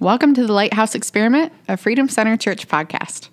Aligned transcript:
Welcome 0.00 0.32
to 0.34 0.46
the 0.46 0.52
Lighthouse 0.52 0.94
Experiment, 0.94 1.52
a 1.68 1.76
Freedom 1.76 2.08
Center 2.08 2.36
Church 2.36 2.66
podcast. 2.66 3.28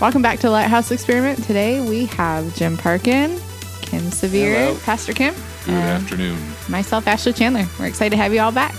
Welcome 0.00 0.22
back 0.22 0.38
to 0.40 0.50
Lighthouse 0.50 0.90
Experiment. 0.90 1.44
Today 1.44 1.86
we 1.86 2.06
have 2.06 2.54
Jim 2.56 2.78
Parkin, 2.78 3.38
Kim 3.82 4.10
Severe, 4.10 4.54
Hello. 4.68 4.78
Pastor 4.78 5.12
Kim, 5.12 5.34
Good 5.66 5.74
afternoon. 5.74 6.38
myself, 6.70 7.06
Ashley 7.06 7.34
Chandler. 7.34 7.66
We're 7.78 7.84
excited 7.86 8.10
to 8.12 8.16
have 8.16 8.32
you 8.32 8.40
all 8.40 8.50
back. 8.50 8.74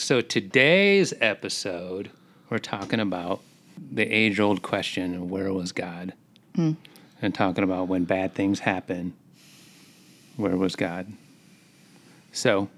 So 0.00 0.22
today's 0.22 1.12
episode, 1.20 2.10
we're 2.48 2.56
talking 2.56 3.00
about 3.00 3.42
the 3.92 4.02
age-old 4.02 4.62
question 4.62 5.14
of 5.14 5.30
where 5.30 5.52
was 5.52 5.72
God, 5.72 6.14
hmm. 6.54 6.72
and 7.20 7.34
talking 7.34 7.62
about 7.62 7.86
when 7.86 8.04
bad 8.04 8.34
things 8.34 8.60
happen, 8.60 9.12
where 10.36 10.56
was 10.56 10.74
God? 10.74 11.12
So, 12.32 12.70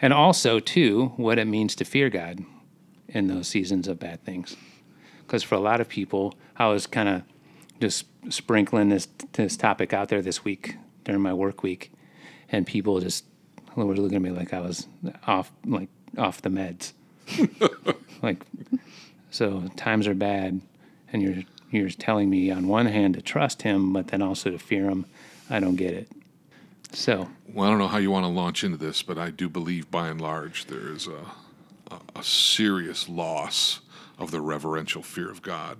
and 0.00 0.12
also 0.12 0.60
too, 0.60 1.12
what 1.16 1.40
it 1.40 1.46
means 1.46 1.74
to 1.74 1.84
fear 1.84 2.08
God 2.08 2.44
in 3.08 3.26
those 3.26 3.48
seasons 3.48 3.88
of 3.88 3.98
bad 3.98 4.24
things, 4.24 4.56
because 5.26 5.42
for 5.42 5.56
a 5.56 5.60
lot 5.60 5.80
of 5.80 5.88
people, 5.88 6.34
I 6.56 6.68
was 6.68 6.86
kind 6.86 7.08
of 7.08 7.22
just 7.80 8.06
sprinkling 8.30 8.90
this 8.90 9.08
this 9.32 9.56
topic 9.56 9.92
out 9.92 10.08
there 10.08 10.22
this 10.22 10.44
week 10.44 10.76
during 11.02 11.20
my 11.20 11.34
work 11.34 11.64
week, 11.64 11.90
and 12.48 12.64
people 12.64 13.00
just 13.00 13.24
were 13.74 13.84
looking 13.96 14.16
at 14.16 14.22
me 14.22 14.30
like 14.30 14.54
I 14.54 14.60
was 14.60 14.86
off 15.26 15.50
like 15.66 15.88
off 16.18 16.42
the 16.42 16.48
meds. 16.48 16.92
like 18.22 18.44
so 19.30 19.68
times 19.76 20.06
are 20.06 20.14
bad 20.14 20.60
and 21.12 21.22
you're 21.22 21.42
you're 21.70 21.90
telling 21.90 22.28
me 22.28 22.50
on 22.50 22.68
one 22.68 22.86
hand 22.86 23.14
to 23.14 23.22
trust 23.22 23.62
him 23.62 23.92
but 23.92 24.08
then 24.08 24.22
also 24.22 24.50
to 24.50 24.58
fear 24.58 24.88
him. 24.88 25.06
I 25.50 25.60
don't 25.60 25.76
get 25.76 25.92
it. 25.92 26.08
So, 26.92 27.28
Well, 27.52 27.66
I 27.66 27.70
don't 27.70 27.78
know 27.78 27.88
how 27.88 27.98
you 27.98 28.10
want 28.10 28.24
to 28.24 28.30
launch 28.30 28.62
into 28.62 28.76
this, 28.76 29.02
but 29.02 29.18
I 29.18 29.30
do 29.30 29.48
believe 29.48 29.90
by 29.90 30.08
and 30.08 30.20
large 30.20 30.66
there 30.66 30.92
is 30.92 31.08
a, 31.08 31.92
a, 31.92 32.20
a 32.20 32.22
serious 32.22 33.08
loss 33.08 33.80
of 34.18 34.30
the 34.30 34.40
reverential 34.40 35.02
fear 35.02 35.30
of 35.30 35.42
God 35.42 35.78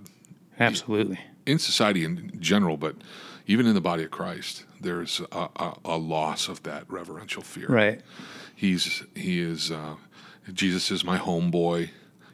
absolutely. 0.59 1.19
in 1.45 1.57
society 1.57 2.03
in 2.03 2.37
general, 2.41 2.75
but 2.75 2.95
even 3.47 3.65
in 3.65 3.75
the 3.75 3.81
body 3.81 4.03
of 4.03 4.11
Christ, 4.11 4.65
there's 4.81 5.21
a, 5.31 5.49
a, 5.55 5.73
a 5.85 5.97
loss 5.97 6.49
of 6.49 6.63
that 6.63 6.83
reverential 6.89 7.43
fear. 7.43 7.67
Right. 7.67 8.01
He's 8.55 9.03
he 9.15 9.39
is 9.39 9.71
uh, 9.71 9.95
Jesus 10.53 10.91
is 10.91 11.03
my 11.03 11.17
homeboy. 11.17 11.89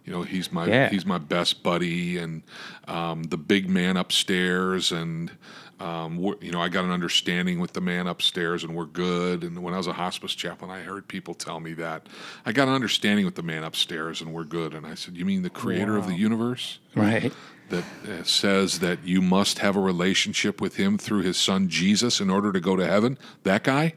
You 0.06 0.14
know, 0.14 0.23
he's 0.23 0.52
my 0.52 0.66
Yeah. 0.66 0.90
he's 0.90 1.06
my 1.06 1.20
best 1.20 1.62
buddy, 1.64 2.17
and 2.17 2.42
um, 2.88 3.23
the 3.23 3.38
big 3.38 3.70
man 3.70 3.98
upstairs, 3.98 4.92
and 4.92 5.31
um, 5.80 6.17
you 6.42 6.52
know, 6.52 6.62
I 6.62 6.70
got 6.70 6.86
an 6.86 6.92
understanding 6.92 7.59
with 7.59 7.73
the 7.73 7.82
man 7.82 8.08
upstairs, 8.08 8.64
and 8.64 8.76
we're 8.76 8.86
good. 8.86 9.44
And 9.44 9.62
when 9.64 9.73
I 9.73 9.78
was 9.78 9.88
a 9.88 9.94
hospice 9.94 10.36
chaplain, 10.36 10.70
I 10.70 10.82
heard 10.82 11.08
people 11.08 11.34
tell 11.34 11.59
me 11.59 11.73
that 11.73 12.08
I 12.45 12.52
got 12.52 12.67
an 12.67 12.73
understanding 12.73 13.26
with 13.26 13.36
the 13.36 13.44
man 13.44 13.64
upstairs, 13.64 14.22
and 14.22 14.34
we're 14.34 14.44
good. 14.44 14.73
And 14.73 14.86
I 14.86 14.95
said, 14.95 15.16
"You 15.17 15.26
mean 15.26 15.42
the 15.44 15.50
creator 15.50 15.98
of 15.98 16.08
the 16.08 16.16
universe?" 16.16 16.80
Right. 16.95 17.34
that 17.70 17.86
uh, 18.06 18.23
says 18.23 18.80
that 18.80 19.06
you 19.06 19.22
must 19.22 19.59
have 19.59 19.78
a 19.78 19.80
relationship 19.80 20.59
with 20.59 20.76
him 20.76 20.98
through 20.98 21.22
his 21.22 21.38
son 21.38 21.70
Jesus 21.70 22.20
in 22.20 22.30
order 22.30 22.52
to 22.52 22.59
go 22.59 22.76
to 22.76 22.86
heaven. 22.86 23.17
That 23.44 23.64
guy, 23.64 23.94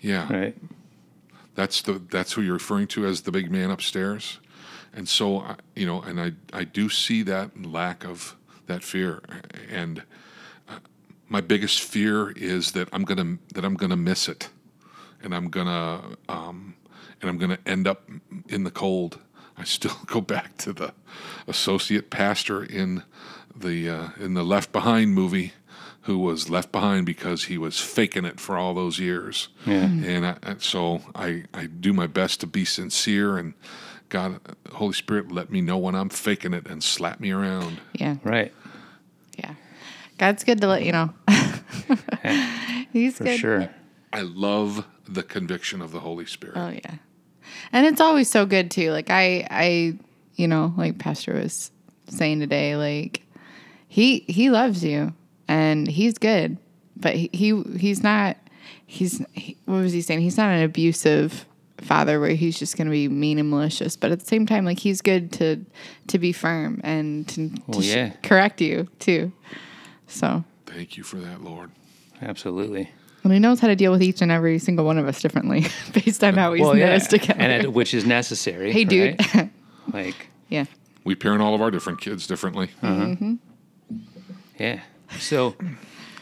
yeah, 0.00 0.26
Right. 0.32 0.56
That's 1.54 1.82
the 1.82 2.00
that's 2.10 2.32
who 2.32 2.42
you're 2.42 2.54
referring 2.54 2.86
to 2.88 3.06
as 3.06 3.22
the 3.22 3.32
big 3.32 3.50
man 3.50 3.70
upstairs. 3.70 4.38
And 4.92 5.08
so, 5.08 5.56
you 5.74 5.86
know, 5.86 6.02
and 6.02 6.20
I 6.20 6.32
I 6.52 6.64
do 6.64 6.88
see 6.88 7.22
that 7.24 7.64
lack 7.64 8.04
of 8.04 8.36
that 8.66 8.82
fear, 8.82 9.22
and 9.70 10.02
uh, 10.68 10.78
my 11.28 11.40
biggest 11.40 11.82
fear 11.82 12.30
is 12.30 12.72
that 12.72 12.88
I'm 12.92 13.04
gonna 13.04 13.38
that 13.54 13.64
I'm 13.64 13.74
gonna 13.74 13.96
miss 13.96 14.28
it, 14.28 14.50
and 15.22 15.34
I'm 15.34 15.48
gonna 15.48 16.16
um, 16.28 16.74
and 17.20 17.30
I'm 17.30 17.38
gonna 17.38 17.58
end 17.66 17.86
up 17.86 18.08
in 18.48 18.64
the 18.64 18.70
cold. 18.70 19.18
I 19.56 19.64
still 19.64 19.96
go 20.06 20.20
back 20.20 20.56
to 20.58 20.72
the 20.72 20.92
associate 21.46 22.10
pastor 22.10 22.64
in 22.64 23.02
the 23.54 23.88
uh, 23.88 24.08
in 24.18 24.34
the 24.34 24.44
Left 24.44 24.72
Behind 24.72 25.14
movie, 25.14 25.52
who 26.04 26.18
was 26.18 26.50
left 26.50 26.70
behind 26.70 27.06
because 27.06 27.44
he 27.44 27.56
was 27.56 27.80
faking 27.80 28.24
it 28.26 28.38
for 28.38 28.58
all 28.58 28.74
those 28.74 28.98
years. 28.98 29.48
Yeah. 29.64 29.84
Mm-hmm. 29.84 30.04
And 30.04 30.26
I, 30.26 30.56
so 30.58 31.00
I, 31.14 31.44
I 31.54 31.66
do 31.66 31.92
my 31.92 32.06
best 32.06 32.40
to 32.40 32.46
be 32.46 32.64
sincere 32.64 33.38
and 33.38 33.54
God, 34.10 34.38
Holy 34.72 34.92
Spirit, 34.92 35.32
let 35.32 35.50
me 35.50 35.60
know 35.60 35.78
when 35.78 35.94
I'm 35.94 36.10
faking 36.10 36.52
it 36.52 36.68
and 36.68 36.84
slap 36.84 37.20
me 37.20 37.30
around. 37.30 37.80
Yeah. 37.94 38.16
Right. 38.22 38.52
Yeah. 39.38 39.54
God's 40.18 40.44
good 40.44 40.60
to 40.60 40.68
let 40.68 40.84
you 40.84 40.92
know. 40.92 41.14
He's 42.92 43.16
For 43.16 43.24
good. 43.24 43.40
sure. 43.40 43.70
I 44.12 44.20
love 44.20 44.86
the 45.08 45.22
conviction 45.22 45.80
of 45.80 45.90
the 45.90 46.00
Holy 46.00 46.26
Spirit. 46.26 46.56
Oh 46.56 46.68
yeah. 46.68 46.96
And 47.72 47.86
it's 47.86 48.00
always 48.00 48.30
so 48.30 48.46
good 48.46 48.70
too. 48.70 48.92
Like 48.92 49.10
I 49.10 49.46
I 49.50 49.98
you 50.36 50.48
know, 50.48 50.74
like 50.76 50.98
Pastor 50.98 51.34
was 51.34 51.70
saying 52.08 52.40
today, 52.40 52.76
like 52.76 53.22
he 53.88 54.20
he 54.28 54.50
loves 54.50 54.84
you 54.84 55.14
and 55.48 55.86
he's 55.88 56.18
good. 56.18 56.58
But 56.96 57.14
he, 57.16 57.28
he 57.32 57.60
he's 57.78 58.02
not 58.02 58.36
he's 58.86 59.24
he, 59.32 59.56
what 59.64 59.76
was 59.82 59.92
he 59.92 60.00
saying? 60.02 60.20
He's 60.20 60.36
not 60.36 60.50
an 60.50 60.62
abusive 60.62 61.46
father 61.78 62.20
where 62.20 62.30
he's 62.30 62.58
just 62.58 62.76
going 62.76 62.86
to 62.86 62.90
be 62.92 63.08
mean 63.08 63.38
and 63.38 63.50
malicious, 63.50 63.96
but 63.96 64.12
at 64.12 64.20
the 64.20 64.24
same 64.26 64.46
time 64.46 64.64
like 64.64 64.78
he's 64.78 65.00
good 65.02 65.32
to 65.32 65.64
to 66.06 66.18
be 66.18 66.32
firm 66.32 66.80
and 66.84 67.26
to, 67.28 67.50
oh, 67.68 67.72
to 67.72 67.78
Well, 67.78 68.10
sh- 68.10 68.12
correct 68.22 68.60
you 68.60 68.88
too. 69.00 69.32
So, 70.06 70.44
Thank 70.66 70.96
you 70.96 71.02
for 71.02 71.16
that, 71.16 71.42
Lord. 71.42 71.70
Absolutely. 72.22 72.90
and 73.24 73.32
he 73.32 73.38
knows 73.38 73.58
how 73.60 73.66
to 73.68 73.74
deal 73.76 73.90
with 73.90 74.02
each 74.02 74.22
and 74.22 74.30
every 74.30 74.58
single 74.58 74.84
one 74.84 74.98
of 74.98 75.06
us 75.08 75.20
differently 75.20 75.66
based 75.92 76.22
on 76.22 76.34
how 76.34 76.52
he's 76.52 76.62
Well, 76.62 76.74
knit 76.74 76.88
yeah. 76.88 76.94
us 76.94 77.08
together. 77.08 77.40
And 77.40 77.64
it, 77.64 77.72
which 77.72 77.92
is 77.92 78.04
necessary. 78.06 78.72
hey 78.72 78.84
dude. 78.84 79.16
right? 79.34 79.50
Like 79.92 80.28
yeah. 80.48 80.64
We 81.04 81.14
parent 81.16 81.42
all 81.42 81.54
of 81.54 81.60
our 81.60 81.70
different 81.70 82.00
kids 82.00 82.26
differently. 82.26 82.70
Mm-hmm. 82.82 83.34
Yeah. 84.58 84.80
So 85.18 85.54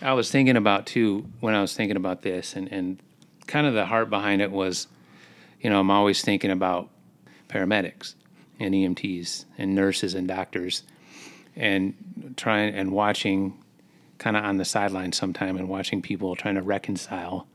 I 0.00 0.12
was 0.12 0.30
thinking 0.30 0.56
about 0.56 0.86
too 0.86 1.26
when 1.41 1.54
I 1.54 1.60
was 1.60 1.75
thinking 1.75 1.97
about 1.97 2.22
this 2.22 2.54
and, 2.54 2.70
and 2.72 2.98
kind 3.47 3.66
of 3.66 3.75
the 3.75 3.86
heart 3.86 4.10
behind 4.10 4.42
it 4.42 4.50
was, 4.50 4.86
you 5.60 5.70
know, 5.70 5.80
I'm 5.80 5.91
always 5.91 6.22
thinking 6.22 6.50
about 6.50 6.88
paramedics 7.48 8.14
and 8.58 8.75
EMTs 8.75 9.44
and 9.58 9.75
nurses 9.75 10.14
and 10.14 10.26
doctors 10.28 10.82
and 11.56 12.34
trying 12.36 12.75
and 12.75 12.92
watching 12.92 13.62
kind 14.19 14.36
of 14.36 14.44
on 14.44 14.56
the 14.56 14.64
sidelines 14.64 15.16
sometime 15.16 15.56
and 15.56 15.69
watching 15.69 16.00
people 16.00 16.36
trying 16.36 16.54
to 16.54 16.62
reconcile 16.62 17.47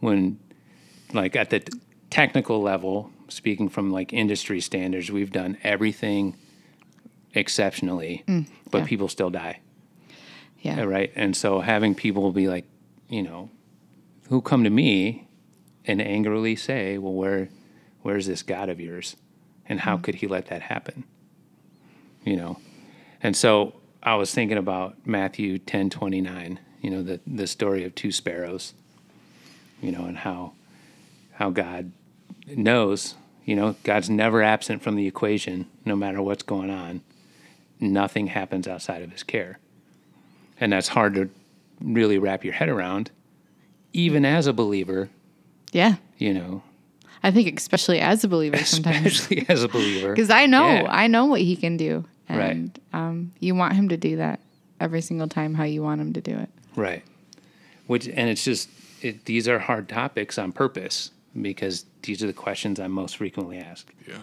when 0.00 0.38
like 1.12 1.36
at 1.36 1.50
the 1.50 1.60
t- 1.60 1.78
technical 2.10 2.62
level 2.62 3.10
speaking 3.28 3.68
from 3.68 3.90
like 3.90 4.12
industry 4.12 4.60
standards 4.60 5.10
we've 5.10 5.30
done 5.30 5.58
everything 5.62 6.34
exceptionally 7.34 8.24
mm, 8.26 8.46
but 8.70 8.78
yeah. 8.78 8.86
people 8.86 9.08
still 9.08 9.30
die 9.30 9.60
Yeah. 10.60 10.82
Uh, 10.82 10.86
right? 10.86 11.12
And 11.14 11.36
so 11.36 11.60
having 11.60 11.94
people 11.94 12.32
be 12.32 12.48
like, 12.48 12.64
you 13.08 13.22
know, 13.22 13.50
who 14.28 14.40
come 14.40 14.64
to 14.64 14.70
me 14.70 15.28
and 15.84 16.02
angrily 16.02 16.56
say, 16.56 16.98
"Well, 16.98 17.14
where, 17.14 17.48
where's 18.02 18.26
this 18.26 18.42
God 18.42 18.68
of 18.68 18.80
yours, 18.80 19.16
and 19.68 19.80
how 19.80 19.94
mm-hmm. 19.94 20.02
could 20.02 20.14
He 20.16 20.26
let 20.26 20.46
that 20.46 20.62
happen?" 20.62 21.04
You 22.24 22.36
know, 22.36 22.58
and 23.22 23.36
so 23.36 23.80
I 24.02 24.16
was 24.16 24.34
thinking 24.34 24.58
about 24.58 25.06
Matthew 25.06 25.58
ten 25.58 25.90
twenty 25.90 26.20
nine. 26.20 26.60
You 26.82 26.90
know, 26.90 27.02
the 27.02 27.20
the 27.26 27.46
story 27.46 27.84
of 27.84 27.94
two 27.94 28.12
sparrows. 28.12 28.74
You 29.80 29.92
know, 29.92 30.04
and 30.04 30.18
how 30.18 30.52
how 31.32 31.50
God 31.50 31.92
knows. 32.46 33.14
You 33.44 33.56
know, 33.56 33.76
God's 33.82 34.10
never 34.10 34.42
absent 34.42 34.82
from 34.82 34.96
the 34.96 35.06
equation, 35.06 35.70
no 35.86 35.96
matter 35.96 36.20
what's 36.20 36.42
going 36.42 36.68
on. 36.68 37.00
Nothing 37.80 38.26
happens 38.26 38.68
outside 38.68 39.00
of 39.00 39.10
His 39.10 39.22
care 39.22 39.58
and 40.60 40.72
that's 40.72 40.88
hard 40.88 41.14
to 41.14 41.28
really 41.80 42.18
wrap 42.18 42.44
your 42.44 42.54
head 42.54 42.68
around 42.68 43.10
even 43.92 44.24
as 44.24 44.46
a 44.46 44.52
believer 44.52 45.08
Yeah. 45.72 45.96
you 46.18 46.34
know 46.34 46.62
I 47.22 47.30
think 47.32 47.56
especially 47.58 47.98
as 48.00 48.22
a 48.24 48.28
believer 48.28 48.58
sometimes. 48.64 49.06
especially 49.06 49.46
as 49.48 49.62
a 49.64 49.68
believer 49.68 50.10
Because 50.14 50.30
I 50.30 50.46
know, 50.46 50.68
Yeah. 50.68 50.86
I 50.88 51.08
know 51.08 51.26
what 51.26 51.40
he 51.40 51.56
can 51.56 51.76
do. 51.76 52.04
Right. 52.30 52.50
And 52.52 52.80
um, 52.92 53.32
you 53.40 53.54
want 53.56 53.74
him 53.74 53.88
to 53.88 53.96
do 53.96 54.16
that 54.16 54.38
every 54.80 55.00
single 55.00 55.26
time 55.28 55.54
how 55.54 55.64
you 55.64 55.82
want 55.82 56.00
him 56.00 56.12
to 56.12 56.20
do 56.20 56.36
it. 56.36 56.48
right 56.76 57.02
which 57.86 58.06
and 58.08 58.28
it's 58.30 58.44
just 58.44 58.68
it, 59.02 59.24
these 59.24 59.48
are 59.48 59.58
hard 59.58 59.88
topics 59.88 60.38
on 60.38 60.52
purpose 60.52 61.10
because 61.40 61.84
these 62.02 62.22
are 62.22 62.26
the 62.26 62.32
questions 62.32 62.78
i'm 62.78 62.92
most 62.92 63.16
frequently 63.16 63.58
asked 63.58 63.90
Yeah. 64.06 64.18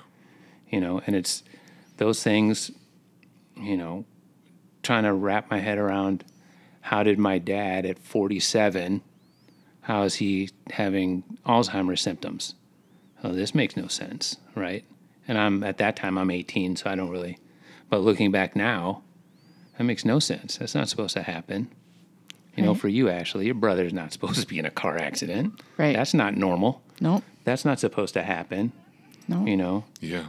you 0.70 0.80
know 0.80 1.02
and 1.08 1.16
it's 1.16 1.44
those 1.98 2.22
things 2.24 2.72
you 3.58 3.78
know, 3.78 4.04
trying 4.86 5.04
to 5.04 5.14
wrap 5.14 5.50
my 5.52 5.60
head 5.60 5.78
around 5.78 6.24
how 6.82 7.04
did 7.04 7.18
my 7.18 7.38
dad 7.40 7.86
at 7.86 8.00
47, 8.00 9.02
how 9.82 10.04
is 10.04 10.16
he 10.16 10.50
having 10.72 11.24
Alzheimer's 11.46 12.02
symptoms? 12.02 12.54
Oh, 13.24 13.32
this 13.32 13.56
makes 13.56 13.76
no 13.76 13.88
sense, 13.88 14.38
right? 14.56 14.86
And 15.28 15.38
I'm 15.38 15.64
at 15.64 15.80
that 15.80 15.96
time 15.96 16.18
I'm 16.18 16.30
18, 16.30 16.76
so 16.76 16.90
I 16.90 16.96
don't 16.96 17.10
really. 17.10 17.40
But 17.90 18.02
looking 18.02 18.32
back 18.32 18.56
now, 18.56 19.02
that 19.78 19.84
makes 19.84 20.06
no 20.06 20.20
sense. 20.20 20.58
That's 20.58 20.76
not 20.76 20.88
supposed 20.90 21.16
to 21.16 21.24
happen. 21.24 21.70
You 22.56 22.64
know, 22.64 22.74
for 22.74 22.88
you, 22.88 23.10
Ashley, 23.10 23.48
your 23.48 23.56
brother's 23.56 23.92
not 23.92 24.14
supposed 24.14 24.40
to 24.40 24.48
be 24.48 24.60
in 24.60 24.66
a 24.66 24.72
car 24.72 24.98
accident. 24.98 25.60
Right. 25.76 25.94
That's 25.94 26.14
not 26.14 26.38
normal. 26.38 26.82
Nope. 27.02 27.24
That's 27.44 27.66
not 27.66 27.80
supposed 27.82 28.14
to 28.14 28.24
happen. 28.24 28.72
No. 29.28 29.46
You 29.46 29.58
know, 29.58 29.84
Yeah. 30.00 30.28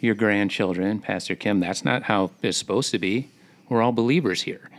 your 0.00 0.14
grandchildren, 0.14 1.00
Pastor 1.00 1.34
Kim, 1.34 1.58
that's 1.58 1.84
not 1.84 2.04
how 2.04 2.30
it's 2.42 2.58
supposed 2.58 2.92
to 2.92 2.98
be. 3.00 3.28
We're 3.68 3.82
all 3.82 3.92
believers 3.92 4.42
here. 4.42 4.70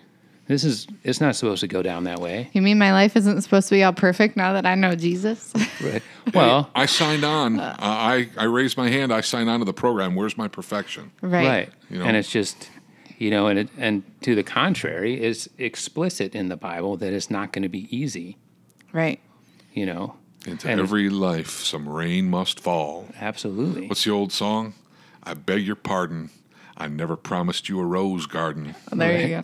This 0.47 0.63
is, 0.63 0.85
it's 1.03 1.19
not 1.19 1.35
supposed 1.35 1.61
to 1.61 1.67
go 1.67 1.81
down 1.81 2.03
that 2.03 2.19
way. 2.19 2.51
You 2.53 2.61
mean 2.61 2.77
my 2.77 2.91
life 2.91 3.15
isn't 3.15 3.41
supposed 3.41 3.67
to 3.69 3.75
be 3.75 3.83
all 3.83 3.93
perfect 3.93 4.37
now 4.37 4.53
that 4.53 4.65
I 4.67 4.75
know 4.75 4.95
Jesus? 4.95 5.51
Right. 5.81 6.03
Well, 6.33 6.71
I 6.73 6.87
signed 6.87 7.23
on. 7.23 7.59
Uh, 7.59 7.75
I, 7.79 8.29
I 8.35 8.45
raised 8.45 8.77
my 8.77 8.89
hand. 8.89 9.13
I 9.13 9.21
signed 9.21 9.47
on 9.47 9.59
to 9.59 9.65
the 9.65 9.73
program. 9.73 10.15
Where's 10.15 10.37
my 10.39 10.47
perfection? 10.47 11.11
right. 11.21 11.45
right. 11.47 11.69
You 11.91 11.99
know? 11.99 12.05
And 12.05 12.17
it's 12.17 12.31
just, 12.31 12.69
you 13.19 13.29
know, 13.29 13.45
and 13.45 13.59
it, 13.59 13.69
and 13.77 14.01
to 14.21 14.33
the 14.33 14.41
contrary, 14.41 15.21
it's 15.21 15.47
explicit 15.59 16.33
in 16.33 16.49
the 16.49 16.57
Bible 16.57 16.97
that 16.97 17.13
it's 17.13 17.29
not 17.29 17.53
going 17.53 17.61
to 17.61 17.69
be 17.69 17.87
easy, 17.95 18.37
Right. 18.91 19.19
you 19.71 19.85
know. 19.85 20.15
Into 20.47 20.67
And- 20.67 20.79
every 20.81 21.09
life, 21.09 21.51
some 21.63 21.87
rain 21.87 22.27
must 22.29 22.59
fall. 22.59 23.07
Absolutely. 23.21 23.87
What's 23.87 24.03
the 24.03 24.11
old 24.11 24.31
song? 24.31 24.73
I 25.23 25.35
beg 25.35 25.61
your 25.61 25.75
pardon. 25.75 26.31
I 26.77 26.87
never 26.87 27.15
promised 27.15 27.69
you 27.69 27.79
a 27.79 27.85
rose 27.85 28.25
garden. 28.25 28.75
There 28.91 29.11
Right. 29.13 29.21
you 29.21 29.27
go. 29.29 29.43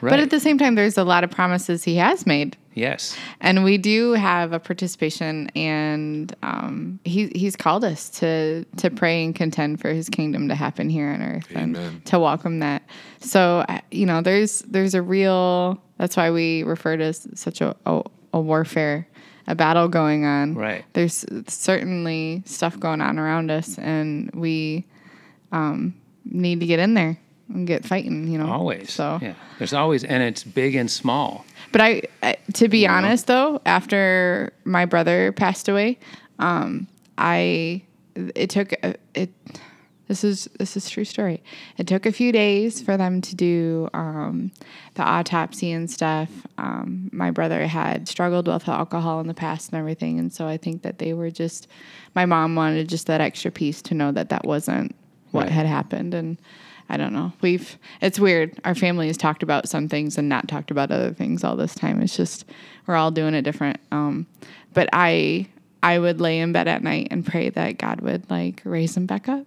right. 0.00 0.10
But 0.10 0.20
at 0.20 0.30
the 0.30 0.38
same 0.40 0.58
time, 0.58 0.74
there's 0.76 0.96
a 0.98 1.04
lot 1.04 1.24
of 1.24 1.30
promises 1.30 1.82
he 1.84 1.96
has 1.96 2.24
made. 2.26 2.56
yes. 2.74 3.16
And 3.40 3.64
we 3.64 3.76
do 3.78 4.12
have 4.12 4.52
a 4.52 4.60
participation, 4.60 5.48
and 5.56 6.34
um, 6.42 7.00
he 7.04 7.28
he's 7.34 7.56
called 7.56 7.84
us 7.84 8.08
to 8.20 8.64
to 8.76 8.90
pray 8.90 9.24
and 9.24 9.34
contend 9.34 9.80
for 9.80 9.90
his 9.92 10.08
kingdom 10.08 10.48
to 10.48 10.54
happen 10.54 10.88
here 10.88 11.08
on 11.08 11.20
earth 11.22 11.48
Amen. 11.50 11.76
and 11.76 12.04
to 12.06 12.18
welcome 12.20 12.60
that. 12.60 12.82
So 13.20 13.66
you 13.90 14.06
know, 14.06 14.22
there's 14.22 14.60
there's 14.62 14.94
a 14.94 15.02
real. 15.02 15.82
That's 15.98 16.16
why 16.16 16.30
we 16.30 16.62
refer 16.62 16.96
to 16.96 17.12
such 17.12 17.60
a, 17.60 17.76
a, 17.86 18.02
a 18.32 18.40
warfare, 18.40 19.06
a 19.46 19.54
battle 19.54 19.88
going 19.88 20.24
on. 20.24 20.54
Right. 20.54 20.84
There's 20.94 21.24
certainly 21.48 22.42
stuff 22.46 22.78
going 22.78 23.00
on 23.00 23.18
around 23.18 23.50
us, 23.50 23.78
and 23.78 24.30
we 24.34 24.84
um, 25.52 25.94
need 26.24 26.60
to 26.60 26.66
get 26.66 26.78
in 26.78 26.94
there 26.94 27.18
and 27.48 27.66
get 27.66 27.84
fighting. 27.84 28.28
You 28.28 28.38
know, 28.38 28.50
Always. 28.50 28.92
So 28.92 29.18
yeah. 29.22 29.34
There's 29.58 29.72
always, 29.72 30.04
and 30.04 30.22
it's 30.22 30.44
big 30.44 30.74
and 30.74 30.90
small. 30.90 31.44
but 31.70 31.80
I, 31.80 32.02
I 32.22 32.36
to 32.54 32.68
be 32.68 32.86
honest 32.86 33.26
though, 33.26 33.60
after 33.66 34.52
my 34.64 34.84
brother 34.84 35.32
passed 35.32 35.68
away, 35.68 35.98
um, 36.38 36.88
I 37.18 37.82
it 38.14 38.50
took 38.50 38.72
a, 38.72 38.94
it. 39.14 39.30
This 40.08 40.24
is 40.24 40.48
this 40.58 40.76
is 40.76 40.90
true 40.90 41.04
story. 41.04 41.42
It 41.78 41.86
took 41.86 42.04
a 42.04 42.12
few 42.12 42.32
days 42.32 42.82
for 42.82 42.98
them 42.98 43.22
to 43.22 43.34
do 43.34 43.88
um, 43.94 44.50
the 44.94 45.02
autopsy 45.02 45.70
and 45.70 45.90
stuff. 45.90 46.28
Um, 46.58 47.08
my 47.12 47.30
brother 47.30 47.66
had 47.66 48.08
struggled 48.08 48.46
with 48.46 48.68
alcohol 48.68 49.20
in 49.20 49.26
the 49.26 49.34
past 49.34 49.70
and 49.70 49.78
everything, 49.78 50.18
and 50.18 50.30
so 50.30 50.46
I 50.46 50.56
think 50.58 50.82
that 50.82 50.98
they 50.98 51.14
were 51.14 51.30
just. 51.30 51.68
My 52.14 52.26
mom 52.26 52.56
wanted 52.56 52.90
just 52.90 53.06
that 53.06 53.22
extra 53.22 53.50
piece 53.50 53.80
to 53.82 53.94
know 53.94 54.12
that 54.12 54.28
that 54.28 54.44
wasn't 54.44 54.94
what 55.32 55.42
Right. 55.44 55.52
had 55.52 55.66
happened, 55.66 56.14
and 56.14 56.38
I 56.88 56.96
don't 56.96 57.12
know. 57.12 57.32
We've 57.40 57.76
it's 58.00 58.20
weird. 58.20 58.58
Our 58.64 58.74
family 58.74 59.06
has 59.08 59.16
talked 59.16 59.42
about 59.42 59.68
some 59.68 59.88
things 59.88 60.16
and 60.18 60.28
not 60.28 60.46
talked 60.48 60.70
about 60.70 60.90
other 60.90 61.12
things 61.12 61.42
all 61.44 61.56
this 61.56 61.74
time. 61.74 62.00
It's 62.02 62.16
just 62.16 62.44
we're 62.86 62.96
all 62.96 63.10
doing 63.10 63.34
it 63.34 63.42
different. 63.42 63.78
Um, 63.90 64.26
but 64.74 64.88
I 64.92 65.46
I 65.82 65.98
would 65.98 66.20
lay 66.20 66.38
in 66.38 66.52
bed 66.52 66.68
at 66.68 66.82
night 66.82 67.08
and 67.10 67.26
pray 67.26 67.48
that 67.50 67.78
God 67.78 68.00
would 68.02 68.30
like 68.30 68.60
raise 68.64 68.96
him 68.96 69.06
back 69.06 69.28
up. 69.28 69.46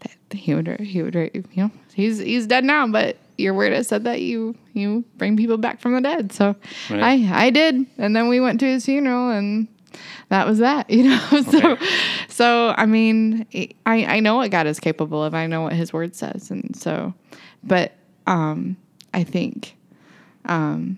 That 0.00 0.36
he 0.38 0.54
would 0.54 0.80
he 0.80 1.02
would 1.02 1.14
you 1.14 1.42
know 1.56 1.70
he's 1.94 2.18
he's 2.18 2.46
dead 2.46 2.64
now, 2.64 2.86
but 2.86 3.16
your 3.38 3.54
word 3.54 3.72
has 3.72 3.88
said 3.88 4.04
that 4.04 4.20
you 4.20 4.54
you 4.74 5.04
bring 5.16 5.36
people 5.36 5.56
back 5.56 5.80
from 5.80 5.94
the 5.94 6.00
dead. 6.00 6.32
So 6.32 6.54
Right. 6.90 7.02
I 7.32 7.46
I 7.46 7.50
did, 7.50 7.86
and 7.98 8.14
then 8.14 8.28
we 8.28 8.40
went 8.40 8.60
to 8.60 8.66
his 8.66 8.84
funeral 8.84 9.30
and. 9.30 9.68
That 10.28 10.46
was 10.46 10.58
that, 10.58 10.88
you 10.90 11.02
know. 11.02 11.18
so, 11.50 11.72
Okay. 11.72 11.86
So 12.40 12.74
I 12.76 12.86
mean, 12.86 13.44
I 13.84 14.04
I 14.16 14.20
know 14.20 14.36
what 14.36 14.50
God 14.50 14.66
is 14.66 14.80
capable 14.80 15.22
of. 15.22 15.34
I 15.34 15.46
know 15.46 15.60
what 15.60 15.74
His 15.74 15.92
Word 15.92 16.14
says, 16.16 16.50
and 16.50 16.74
so, 16.74 17.12
but 17.62 17.92
um, 18.26 18.78
I 19.12 19.24
think, 19.24 19.76
um, 20.46 20.96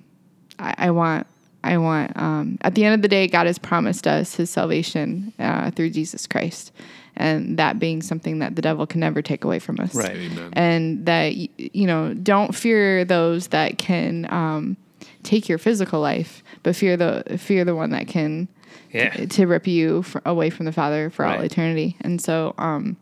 I, 0.61 0.75
I 0.79 0.91
want 0.93 1.27
I 1.65 1.79
want 1.79 2.17
um, 2.17 2.59
at 2.61 2.75
the 2.77 2.85
end 2.85 2.94
of 2.94 3.03
the 3.03 3.09
day, 3.09 3.27
God 3.27 3.47
has 3.47 3.59
promised 3.59 4.06
us 4.06 4.37
His 4.37 4.50
salvation 4.50 5.33
uh, 5.41 5.73
through 5.73 5.91
Jesus 5.91 6.29
Christ, 6.29 6.71
and 7.17 7.59
that 7.59 7.79
being 7.81 8.03
something 8.03 8.38
that 8.38 8.55
the 8.55 8.62
devil 8.62 8.87
can 8.87 9.00
never 9.00 9.21
take 9.21 9.43
away 9.45 9.59
from 9.59 9.81
us, 9.81 9.95
Right. 9.97 10.17
Amen. 10.17 10.50
and 10.53 11.06
that 11.06 11.35
you 11.35 11.87
know 11.88 12.15
don't 12.15 12.55
fear 12.55 13.05
those 13.05 13.49
that 13.49 13.79
can 13.79 14.33
um, 14.33 14.77
take 15.23 15.49
your 15.49 15.59
physical 15.59 16.01
life, 16.01 16.43
but 16.63 16.75
fear 16.77 16.97
the 16.97 17.39
fear 17.39 17.65
the 17.65 17.75
one 17.75 17.91
that 17.91 18.07
can 18.09 18.49
Yeah. 18.93 19.11
to 19.27 19.47
rip 19.47 19.67
you 19.67 20.03
fr 20.03 20.19
away 20.25 20.51
from 20.51 20.67
the 20.67 20.73
Father 20.73 21.11
for 21.11 21.25
all 21.25 21.41
eternity. 21.41 21.97
And 22.01 22.21
so, 22.21 22.55
um, 22.59 22.97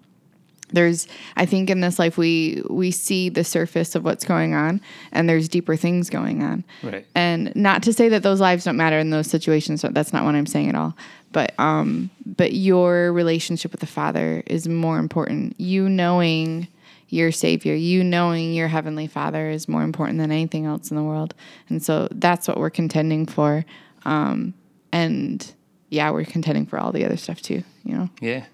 there's, 0.73 1.09
I 1.37 1.47
think, 1.47 1.69
in 1.69 1.81
this 1.81 1.99
life 1.99 2.17
we 2.17 2.63
we 2.71 2.93
see 2.93 3.29
the 3.29 3.43
surface 3.43 3.97
of 3.97 4.05
what's 4.05 4.25
going 4.25 4.55
on, 4.55 4.81
and 5.11 5.29
there's 5.29 5.49
deeper 5.49 5.75
things 5.75 6.09
going 6.11 6.45
on. 6.45 6.63
Right. 6.83 7.05
And 7.15 7.53
not 7.57 7.83
to 7.85 7.93
say 7.93 8.09
that 8.11 8.23
those 8.23 8.41
lives 8.41 8.65
don't 8.65 8.77
matter 8.77 8.99
in 8.99 9.11
those 9.11 9.27
situations. 9.27 9.83
That's 9.91 10.13
not 10.13 10.25
what 10.25 10.37
I'm 10.37 10.47
saying 10.47 10.69
at 10.69 10.77
all. 10.77 10.97
But 11.33 11.55
um, 11.59 12.11
but 12.25 12.53
your 12.53 13.13
relationship 13.13 13.73
with 13.73 13.81
the 13.81 13.87
Father 13.87 14.45
is 14.47 14.69
more 14.69 14.99
important. 15.01 15.59
You 15.61 15.89
knowing 15.89 16.69
your 17.11 17.33
Savior, 17.33 17.75
you 17.75 18.03
knowing 18.05 18.55
your 18.55 18.69
Heavenly 18.69 19.07
Father 19.07 19.51
is 19.51 19.69
more 19.69 19.83
important 19.83 20.19
than 20.19 20.31
anything 20.31 20.65
else 20.67 20.91
in 20.91 20.97
the 20.97 21.03
world. 21.03 21.35
And 21.69 21.83
so 21.83 22.09
that's 22.13 22.49
what 22.49 22.57
we're 22.57 22.71
contending 22.71 23.27
for. 23.27 23.65
Um, 24.05 24.55
and 24.93 25.53
yeah, 25.91 26.11
we're 26.11 26.25
contending 26.25 26.67
for 26.67 26.79
all 26.79 26.93
the 26.93 27.05
other 27.05 27.17
stuff 27.17 27.43
too. 27.43 27.63
You 27.85 27.95
know. 27.97 28.11
Yeah. 28.21 28.45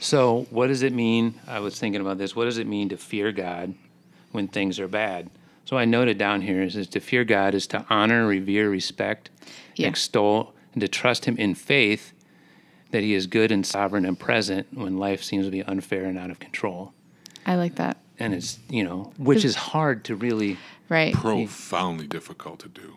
So, 0.00 0.46
what 0.50 0.68
does 0.68 0.82
it 0.82 0.92
mean? 0.92 1.34
I 1.48 1.58
was 1.58 1.78
thinking 1.78 2.00
about 2.00 2.18
this. 2.18 2.36
What 2.36 2.44
does 2.44 2.58
it 2.58 2.66
mean 2.68 2.88
to 2.90 2.96
fear 2.96 3.32
God 3.32 3.74
when 4.30 4.46
things 4.46 4.78
are 4.78 4.86
bad? 4.86 5.28
So, 5.64 5.76
I 5.76 5.86
noted 5.86 6.18
down 6.18 6.42
here 6.42 6.62
is, 6.62 6.76
is 6.76 6.86
to 6.88 7.00
fear 7.00 7.24
God 7.24 7.54
is 7.54 7.66
to 7.68 7.84
honor, 7.90 8.26
revere, 8.26 8.70
respect, 8.70 9.30
Yeah. 9.74 9.88
extol, 9.88 10.54
and 10.72 10.80
to 10.82 10.88
trust 10.88 11.24
Him 11.24 11.36
in 11.36 11.54
faith 11.56 12.12
that 12.92 13.02
He 13.02 13.14
is 13.14 13.26
good 13.26 13.50
and 13.50 13.66
sovereign 13.66 14.04
and 14.06 14.18
present 14.18 14.68
when 14.72 14.98
life 14.98 15.22
seems 15.22 15.46
to 15.46 15.50
be 15.50 15.64
unfair 15.64 16.04
and 16.04 16.16
out 16.16 16.30
of 16.30 16.38
control. 16.38 16.92
I 17.48 17.56
like 17.56 17.76
that. 17.76 17.96
And 18.18 18.34
it's, 18.34 18.58
you 18.68 18.84
know, 18.84 19.12
which 19.16 19.44
is 19.44 19.56
hard 19.56 20.04
to 20.04 20.14
really. 20.14 20.58
Right. 20.88 21.14
Profoundly 21.14 22.06
difficult 22.06 22.60
to 22.60 22.68
do. 22.68 22.96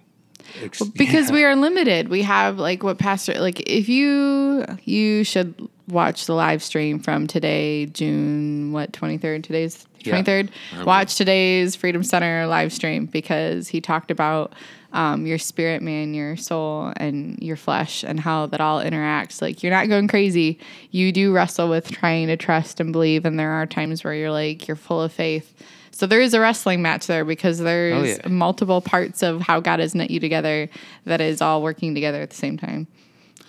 Ex- 0.62 0.81
because 0.81 1.29
yeah. 1.29 1.36
we 1.36 1.43
are 1.46 1.55
limited. 1.55 2.10
We 2.10 2.22
have 2.24 2.58
like 2.58 2.84
what 2.84 2.98
pastor 2.98 3.39
like 3.39 3.62
if 3.62 3.88
you 3.88 4.65
you 4.84 5.24
should 5.24 5.70
watch 5.88 6.25
the 6.25 6.34
live 6.34 6.63
stream 6.63 7.00
from 7.00 7.27
today, 7.27 7.86
June 7.86 8.72
what 8.74 8.91
twenty 8.91 9.17
third. 9.17 9.43
Today's 9.43 9.88
twenty 10.03 10.24
third. 10.24 10.51
I 10.74 10.79
will. 10.79 10.86
Watch 10.86 11.15
today's 11.15 11.75
Freedom 11.75 12.03
Center 12.03 12.48
live 12.48 12.74
stream 12.74 13.05
because 13.05 13.67
he 13.67 13.79
talked 13.79 14.12
about 14.12 14.53
um, 14.93 15.25
your 15.25 15.38
spirit, 15.38 15.81
man, 15.81 16.13
your 16.13 16.36
soul, 16.38 16.91
and 16.98 17.38
your 17.41 17.55
flesh, 17.55 18.03
and 18.03 18.19
how 18.19 18.45
that 18.48 18.62
all 18.62 18.81
interacts. 18.81 19.41
Like 19.41 19.63
you're 19.63 19.71
not 19.71 19.88
going 19.89 20.07
crazy. 20.07 20.60
You 20.91 21.12
do 21.12 21.33
wrestle 21.33 21.69
with 21.69 21.89
trying 21.91 22.27
to 22.27 22.38
trust 22.38 22.79
and 22.79 22.91
believe, 22.91 23.25
and 23.25 23.39
there 23.39 23.51
are 23.51 23.65
times 23.65 24.03
where 24.03 24.13
you're 24.13 24.31
like 24.31 24.67
you're 24.67 24.75
full 24.77 25.01
of 25.01 25.12
faith. 25.12 25.53
So 25.93 26.07
there 26.07 26.21
is 26.21 26.33
a 26.33 26.39
wrestling 26.39 26.81
match 26.81 27.07
there 27.07 27.25
because 27.25 27.60
there's 27.60 28.17
Oh, 28.19 28.21
yeah. 28.24 28.27
multiple 28.29 28.81
parts 28.81 29.21
of 29.21 29.41
how 29.41 29.60
God 29.60 29.79
has 29.79 29.93
knit 29.93 30.10
you 30.10 30.19
together 30.19 30.69
that 31.05 31.21
is 31.21 31.41
all 31.41 31.62
working 31.62 31.93
together 31.93 32.21
at 32.21 32.29
the 32.31 32.36
same 32.36 32.57
time 32.57 32.88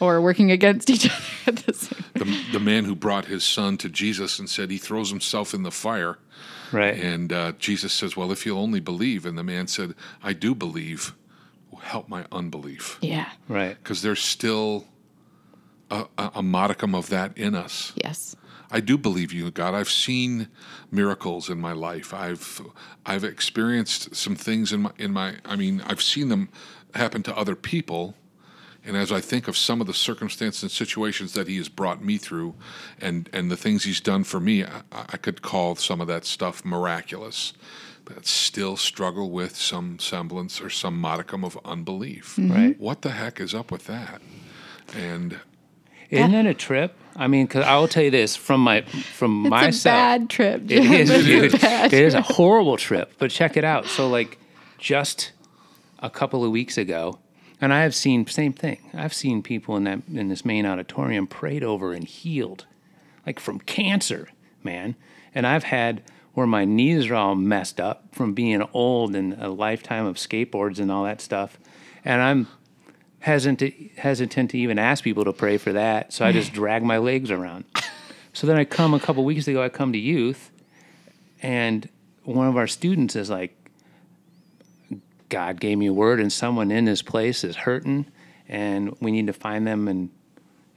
or 0.01 0.21
working 0.21 0.51
against 0.51 0.91
each 0.91 1.07
other 1.47 1.57
at 1.57 1.57
the 1.67 1.73
same 1.73 2.05
The, 2.15 2.45
the 2.55 2.61
man 2.61 2.85
who 2.85 2.95
brought 2.97 3.27
his 3.27 3.45
son 3.45 3.79
to 3.79 3.89
Jesus 3.89 4.39
and 4.39 4.51
said 4.51 4.71
he 4.71 4.77
throws 4.79 5.09
himself 5.11 5.55
in 5.55 5.63
the 5.63 5.71
fire. 5.71 6.19
Right. 6.73 6.95
And 6.99 7.33
uh, 7.33 7.53
Jesus 7.59 7.93
says, 7.93 8.17
Well, 8.17 8.33
if 8.33 8.45
you'll 8.45 8.59
only 8.59 8.81
believe. 8.81 9.25
And 9.25 9.39
the 9.39 9.45
man 9.45 9.67
said, 9.69 9.95
I 10.23 10.33
do 10.33 10.55
believe. 10.55 11.15
Help 11.83 12.09
my 12.09 12.25
unbelief. 12.33 12.99
Yeah. 13.03 13.29
right. 13.49 13.77
Because 13.83 14.03
there's 14.03 14.23
still 14.23 14.87
a, 15.91 16.07
a, 16.17 16.31
a 16.37 16.43
modicum 16.43 16.95
of 16.95 17.09
that 17.11 17.37
in 17.37 17.55
us. 17.55 17.93
Yes. 18.03 18.37
I 18.71 18.81
do 18.81 18.97
believe 18.97 19.33
you, 19.35 19.51
God. 19.51 19.75
I've 19.75 19.91
seen 19.91 20.49
miracles 20.91 21.51
in 21.51 21.61
my 21.61 21.73
life. 21.73 22.15
I've 22.15 22.63
I've 23.05 23.25
experienced 23.25 24.15
some 24.15 24.35
things 24.37 24.73
in 24.73 24.83
my 24.83 24.93
in 24.97 25.13
my. 25.13 25.37
I 25.45 25.57
mean, 25.57 25.83
I've 25.87 26.01
seen 26.01 26.29
them 26.31 26.49
happen 26.95 27.23
to 27.25 27.37
other 27.37 27.55
people, 27.55 28.15
And 28.85 28.97
as 28.97 29.13
I 29.13 29.21
think 29.21 29.47
of 29.47 29.57
some 29.57 29.81
of 29.81 29.87
the 29.87 29.95
circumstances 29.95 30.63
and 30.63 30.71
situations 30.73 31.35
that 31.35 31.47
he 31.47 31.57
has 31.59 31.69
brought 31.69 32.05
me 32.05 32.19
through 32.19 32.55
and, 33.01 33.29
and 33.33 33.51
the 33.51 33.57
things 33.57 33.85
he's 33.85 34.01
done 34.01 34.25
for 34.25 34.41
me, 34.41 34.65
I, 34.65 34.83
I 34.91 35.17
could 35.17 35.41
call 35.43 35.77
some 35.77 36.01
of 36.01 36.09
that 36.09 36.25
stuff 36.25 36.65
miraculous, 36.65 37.53
but 38.05 38.27
still 38.27 38.77
struggle 38.77 39.31
with 39.31 39.57
some 39.57 39.99
semblance 39.99 40.61
or 40.61 40.71
some 40.71 40.99
modicum 40.99 41.45
of 41.45 41.59
unbelief. 41.65 42.37
Mm-hmm. 42.37 42.53
Right. 42.53 42.81
What 42.81 43.03
the 43.03 43.11
heck 43.11 43.41
is 43.41 43.55
up 43.55 43.71
with 43.71 43.87
that? 43.87 44.21
And 44.95 45.39
Isn't 46.11 46.35
it 46.35 46.47
a 46.47 46.55
trip? 46.55 46.95
I 47.17 47.27
mean, 47.29 47.47
because 47.47 47.65
I 47.65 47.77
will 47.77 47.89
tell 47.89 48.03
you 48.03 48.11
this 48.11 48.37
from 48.37 48.61
my 48.63 48.83
from 48.83 49.45
It's 49.47 49.51
myself. 49.51 49.95
a 49.95 49.97
bad 50.19 50.31
trip. 50.31 50.67
Jim. 50.67 50.93
is, 50.93 51.11
It's 51.11 51.25
dude. 51.25 51.61
bad. 51.61 51.93
It 51.93 52.03
is 52.05 52.15
a 52.15 52.23
horrible 52.23 52.77
trip. 52.77 53.13
But 53.19 53.31
check 53.31 53.57
it 53.57 53.65
out. 53.65 53.87
So, 53.87 54.09
like, 54.09 54.39
just 54.79 55.33
a 55.99 56.09
couple 56.11 56.45
of 56.45 56.51
weeks 56.51 56.79
ago, 56.79 57.19
and 57.61 57.73
I 57.73 57.83
have 57.83 57.95
seen 57.95 58.27
same 58.27 58.53
thing. 58.53 58.79
I've 58.95 59.13
seen 59.15 59.43
people 59.43 59.77
in 59.77 59.85
that 59.85 60.01
in 60.13 60.29
this 60.29 60.45
main 60.45 60.65
auditorium 60.67 61.27
prayed 61.27 61.63
over 61.63 61.93
and 61.93 62.05
healed, 62.05 62.67
like 63.27 63.39
from 63.39 63.59
cancer, 63.61 64.29
man. 64.65 64.97
And 65.35 65.47
I've 65.47 65.65
had 65.65 66.03
where 66.35 66.47
my 66.47 66.65
knees 66.65 67.11
are 67.11 67.15
all 67.15 67.35
messed 67.35 67.81
up 67.81 68.05
from 68.13 68.33
being 68.33 68.63
old 68.73 69.15
and 69.15 69.35
a 69.35 69.49
lifetime 69.49 70.07
of 70.07 70.17
skateboards 70.17 70.79
and 70.79 70.91
all 70.91 71.05
that 71.05 71.21
stuff, 71.21 71.59
and 72.05 72.23
I'm 72.23 72.49
hesitant 73.21 73.75
hesitant 73.97 74.51
to 74.51 74.59
even 74.59 74.79
ask 74.79 75.05
people 75.05 75.25
to 75.25 75.33
pray 75.33 75.59
for 75.59 75.73
that. 75.73 76.13
So 76.13 76.25
I 76.25 76.33
just 76.33 76.53
drag 76.55 76.83
my 76.83 76.99
legs 76.99 77.31
around. 77.31 77.65
So 78.33 78.47
then 78.47 78.57
I 78.57 78.65
come 78.65 78.95
a 78.95 79.01
couple 79.01 79.25
weeks 79.25 79.47
ago. 79.47 79.63
I 79.63 79.69
come 79.69 79.93
to 79.93 79.99
youth, 79.99 80.51
and 81.43 81.89
one 82.25 82.47
of 82.47 82.57
our 82.57 82.67
students 82.67 83.17
is 83.17 83.29
like, 83.29 83.57
God 85.29 85.61
gave 85.61 85.79
me 85.79 85.87
a 85.87 85.93
word, 85.93 86.21
and 86.21 86.33
someone 86.33 86.71
in 86.71 86.85
this 86.85 87.03
place 87.03 87.45
is 87.45 87.57
hurting, 87.57 88.07
and 88.49 88.97
we 89.01 89.11
need 89.11 89.27
to 89.27 89.33
find 89.33 89.67
them 89.67 89.89
and 89.89 90.11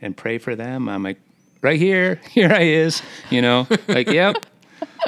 and 0.01 0.15
pray 0.15 0.37
for 0.37 0.55
them. 0.55 0.89
I'm 0.89 1.03
like, 1.03 1.19
right 1.61 1.79
here, 1.79 2.21
here 2.29 2.51
I 2.51 2.61
is, 2.61 3.01
you 3.29 3.41
know, 3.41 3.67
like, 3.87 4.07
yep. 4.07 4.45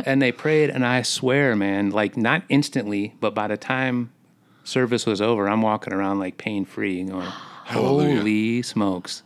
And 0.05 0.21
they 0.21 0.31
prayed, 0.31 0.69
and 0.69 0.85
I 0.85 1.01
swear, 1.01 1.55
man, 1.55 1.89
like 1.89 2.15
not 2.17 2.43
instantly, 2.49 3.15
but 3.19 3.33
by 3.33 3.47
the 3.47 3.57
time 3.57 4.11
service 4.63 5.05
was 5.05 5.21
over, 5.21 5.47
I'm 5.49 5.61
walking 5.61 5.93
around 5.93 6.19
like 6.19 6.37
pain 6.37 6.65
free 6.65 6.99
and 7.01 7.09
going, 7.11 7.27
Hallelujah. 7.65 8.17
holy 8.19 8.61
smokes 8.61 9.23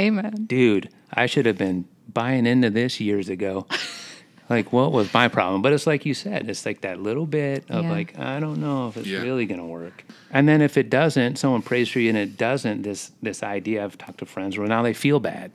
Amen. 0.00 0.46
dude, 0.46 0.88
I 1.12 1.26
should 1.26 1.46
have 1.46 1.58
been 1.58 1.84
buying 2.12 2.46
into 2.46 2.70
this 2.70 3.00
years 3.00 3.28
ago. 3.28 3.66
like, 4.50 4.72
what 4.72 4.92
was 4.92 5.12
my 5.14 5.28
problem? 5.28 5.62
But 5.62 5.72
it's 5.72 5.86
like 5.86 6.04
you 6.06 6.14
said, 6.14 6.48
it's 6.48 6.66
like 6.66 6.80
that 6.82 7.00
little 7.00 7.26
bit 7.26 7.64
of 7.70 7.84
Yeah. 7.84 7.90
like, 7.90 8.18
I 8.18 8.40
don't 8.40 8.60
know 8.60 8.88
if 8.88 8.96
it's 8.96 9.06
Yeah. 9.08 9.20
really 9.20 9.46
gonna 9.46 9.66
work. 9.66 10.04
And 10.30 10.48
then 10.48 10.60
if 10.62 10.76
it 10.76 10.90
doesn't, 10.90 11.36
someone 11.38 11.62
prays 11.62 11.88
for 11.88 12.00
you 12.00 12.08
and 12.08 12.18
it 12.18 12.36
doesn't, 12.36 12.82
this 12.82 13.12
this 13.22 13.42
idea 13.42 13.84
I've 13.84 13.96
talked 13.98 14.18
to 14.18 14.26
friends 14.26 14.58
where 14.58 14.66
now 14.66 14.82
they 14.82 14.92
feel 14.94 15.20
bad. 15.20 15.52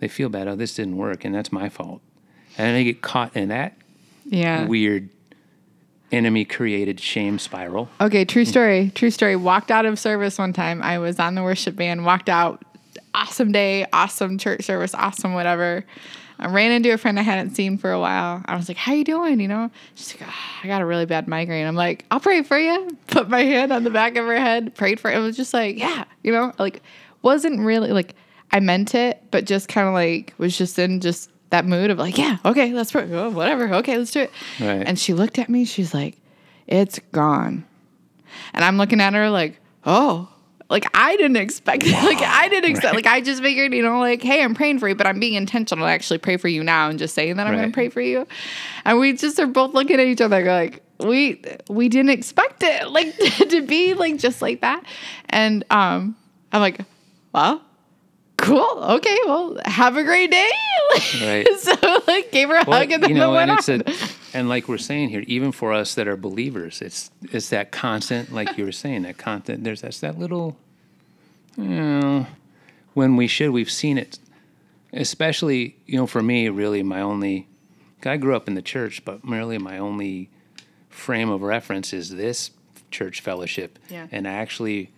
They 0.00 0.08
feel 0.08 0.28
bad, 0.28 0.48
oh, 0.48 0.56
this 0.56 0.74
didn't 0.74 0.96
work, 0.96 1.24
and 1.24 1.32
that's 1.34 1.52
my 1.52 1.68
fault. 1.68 2.00
And 2.58 2.76
they 2.76 2.84
get 2.84 3.00
caught 3.02 3.36
in 3.36 3.48
that 3.48 3.74
Yeah. 4.26 4.66
weird 4.66 5.08
enemy 6.10 6.44
created 6.44 7.00
shame 7.00 7.38
spiral. 7.38 7.88
Okay, 8.00 8.24
true 8.24 8.44
story. 8.44 8.92
True 8.94 9.10
story. 9.10 9.36
Walked 9.36 9.70
out 9.70 9.86
of 9.86 9.98
service 9.98 10.38
one 10.38 10.52
time. 10.52 10.82
I 10.82 10.98
was 10.98 11.18
on 11.18 11.34
the 11.34 11.42
worship 11.42 11.74
band, 11.76 12.04
walked 12.04 12.28
out, 12.28 12.62
awesome 13.14 13.52
day, 13.52 13.86
awesome 13.92 14.36
church 14.38 14.62
service, 14.64 14.94
awesome 14.94 15.32
whatever. 15.34 15.84
I 16.38 16.48
ran 16.48 16.72
into 16.72 16.90
a 16.92 16.98
friend 16.98 17.18
I 17.18 17.22
hadn't 17.22 17.54
seen 17.54 17.78
for 17.78 17.92
a 17.92 18.00
while. 18.00 18.42
I 18.46 18.56
was 18.56 18.68
like, 18.68 18.76
How 18.76 18.92
you 18.94 19.04
doing? 19.04 19.38
You 19.40 19.48
know? 19.48 19.70
She's 19.94 20.14
like, 20.20 20.28
"Ah, 20.28 20.60
I 20.62 20.66
got 20.66 20.82
a 20.82 20.86
really 20.86 21.06
bad 21.06 21.28
migraine. 21.28 21.66
I'm 21.66 21.76
like, 21.76 22.04
I'll 22.10 22.20
pray 22.20 22.42
for 22.42 22.58
you. 22.58 22.90
Put 23.06 23.28
my 23.30 23.42
hand 23.42 23.72
on 23.72 23.84
the 23.84 23.90
back 23.90 24.16
of 24.16 24.26
her 24.26 24.38
head, 24.38 24.74
prayed 24.74 24.98
for 25.00 25.10
it. 25.10 25.16
It 25.16 25.20
was 25.20 25.36
just 25.36 25.54
like, 25.54 25.78
yeah, 25.78 26.04
you 26.22 26.32
know, 26.32 26.52
like 26.58 26.82
wasn't 27.22 27.60
really 27.60 27.92
like 27.92 28.14
I 28.50 28.60
meant 28.60 28.94
it, 28.94 29.22
but 29.30 29.44
just 29.46 29.68
kind 29.68 29.86
of 29.88 29.94
like 29.94 30.34
was 30.36 30.58
just 30.58 30.78
in 30.78 31.00
just 31.00 31.30
that 31.52 31.66
mood 31.66 31.90
of 31.90 31.98
like, 31.98 32.18
yeah, 32.18 32.38
okay, 32.44 32.72
let's 32.72 32.90
pray. 32.90 33.06
Oh, 33.12 33.30
whatever. 33.30 33.72
Okay, 33.74 33.96
let's 33.96 34.10
do 34.10 34.20
it. 34.20 34.30
Right. 34.58 34.82
And 34.86 34.98
she 34.98 35.12
looked 35.12 35.38
at 35.38 35.48
me, 35.48 35.64
she's 35.64 35.94
like, 35.94 36.16
It's 36.66 36.98
gone. 37.12 37.64
And 38.54 38.64
I'm 38.64 38.78
looking 38.78 39.00
at 39.00 39.12
her 39.12 39.28
like, 39.30 39.60
oh, 39.84 40.28
like 40.70 40.86
I 40.94 41.16
didn't 41.16 41.36
expect 41.36 41.84
it. 41.86 41.92
Like 42.02 42.22
I 42.22 42.48
didn't 42.48 42.70
expect. 42.70 42.94
Like 42.94 43.06
I 43.06 43.20
just 43.20 43.42
figured, 43.42 43.74
you 43.74 43.82
know, 43.82 44.00
like, 44.00 44.22
hey, 44.22 44.42
I'm 44.42 44.54
praying 44.54 44.78
for 44.78 44.88
you, 44.88 44.94
but 44.94 45.06
I'm 45.06 45.20
being 45.20 45.34
intentional 45.34 45.86
to 45.86 45.90
actually 45.90 46.18
pray 46.18 46.38
for 46.38 46.48
you 46.48 46.64
now 46.64 46.88
and 46.88 46.98
just 46.98 47.14
saying 47.14 47.36
that 47.36 47.46
I'm 47.46 47.54
gonna 47.54 47.70
pray 47.70 47.90
for 47.90 48.00
you. 48.00 48.26
And 48.84 48.98
we 48.98 49.12
just 49.12 49.38
are 49.38 49.46
both 49.46 49.74
looking 49.74 50.00
at 50.00 50.06
each 50.06 50.22
other 50.22 50.44
like, 50.44 50.82
we 51.00 51.42
we 51.68 51.90
didn't 51.90 52.10
expect 52.10 52.62
it, 52.62 52.88
like 52.88 53.14
to 53.50 53.60
be 53.66 53.92
like 53.92 54.16
just 54.16 54.40
like 54.40 54.62
that. 54.62 54.84
And 55.28 55.64
um, 55.70 56.16
I'm 56.50 56.62
like, 56.62 56.80
well, 57.34 57.62
cool, 58.42 58.78
okay, 58.96 59.16
well, 59.26 59.56
have 59.64 59.96
a 59.96 60.04
great 60.04 60.30
day. 60.30 60.50
Right. 61.22 61.46
so 61.58 61.72
like, 62.06 62.30
gave 62.30 62.48
her 62.48 62.56
a 62.56 62.64
Well, 62.66 62.78
hug 62.80 62.90
and 62.92 63.02
then 63.02 63.10
you 63.10 63.16
know, 63.16 63.32
went 63.32 63.50
and 63.50 63.58
it's 63.58 63.68
on. 63.70 63.82
a, 63.86 64.36
and 64.38 64.48
like 64.48 64.68
we're 64.68 64.76
saying 64.78 65.08
here, 65.08 65.24
even 65.26 65.52
for 65.52 65.72
us 65.72 65.94
that 65.94 66.06
are 66.08 66.16
believers, 66.16 66.82
it's 66.82 67.10
it's 67.22 67.48
that 67.50 67.70
constant, 67.72 68.32
like 68.32 68.58
you 68.58 68.64
were 68.66 68.72
saying, 68.72 69.02
that 69.02 69.16
constant. 69.16 69.64
There's 69.64 69.80
that's 69.80 70.00
that 70.00 70.18
little, 70.18 70.56
you 71.56 71.64
know, 71.64 72.26
when 72.94 73.16
we 73.16 73.26
should, 73.26 73.50
we've 73.50 73.70
seen 73.70 73.96
it, 73.96 74.18
especially 74.92 75.76
you 75.86 75.96
know, 75.96 76.06
for 76.06 76.22
me, 76.22 76.48
really, 76.48 76.82
my 76.82 77.00
only. 77.00 77.46
I 78.04 78.16
grew 78.16 78.34
up 78.34 78.48
in 78.48 78.54
the 78.54 78.62
church, 78.62 79.04
but 79.04 79.20
really 79.26 79.58
my 79.58 79.78
only 79.78 80.28
frame 80.90 81.30
of 81.30 81.40
reference 81.42 81.92
is 81.92 82.10
this 82.10 82.50
church 82.90 83.20
fellowship, 83.20 83.78
Yeah. 83.88 84.08
and 84.10 84.26
I 84.26 84.32
actually 84.32 84.90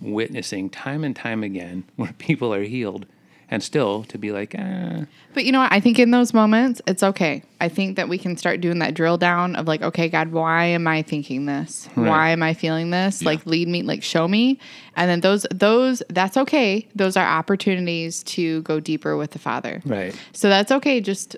witnessing 0.00 0.70
time 0.70 1.04
and 1.04 1.14
time 1.14 1.42
again 1.42 1.84
where 1.96 2.12
people 2.14 2.52
are 2.54 2.62
healed, 2.62 3.06
and 3.52 3.62
still 3.62 4.04
to 4.04 4.16
be 4.16 4.30
like, 4.30 4.54
ah. 4.56 5.06
But 5.34 5.44
you 5.44 5.50
know 5.50 5.58
what? 5.58 5.72
I 5.72 5.80
think 5.80 5.98
in 5.98 6.12
those 6.12 6.32
moments, 6.32 6.80
it's 6.86 7.02
okay. 7.02 7.42
I 7.60 7.68
think 7.68 7.96
that 7.96 8.08
we 8.08 8.16
can 8.16 8.36
start 8.36 8.60
doing 8.60 8.78
that 8.78 8.94
drill 8.94 9.18
down 9.18 9.56
of 9.56 9.66
like, 9.66 9.82
okay, 9.82 10.08
God, 10.08 10.28
why 10.28 10.66
am 10.66 10.86
I 10.86 11.02
thinking 11.02 11.46
this? 11.46 11.88
Right. 11.96 12.08
Why 12.08 12.30
am 12.30 12.42
I 12.44 12.54
feeling 12.54 12.90
this? 12.90 13.22
Like, 13.22 13.44
lead 13.46 13.66
me, 13.66 13.82
like, 13.82 14.04
show 14.04 14.28
me. 14.28 14.60
And 14.94 15.10
then 15.10 15.20
those, 15.20 15.46
those, 15.50 16.02
that's 16.08 16.36
okay. 16.36 16.86
Those 16.94 17.16
are 17.16 17.26
opportunities 17.26 18.22
to 18.24 18.62
go 18.62 18.78
deeper 18.78 19.16
with 19.16 19.32
the 19.32 19.40
Father. 19.40 19.82
right. 19.84 20.14
So 20.32 20.48
that's 20.48 20.70
okay. 20.70 21.00
Just, 21.00 21.36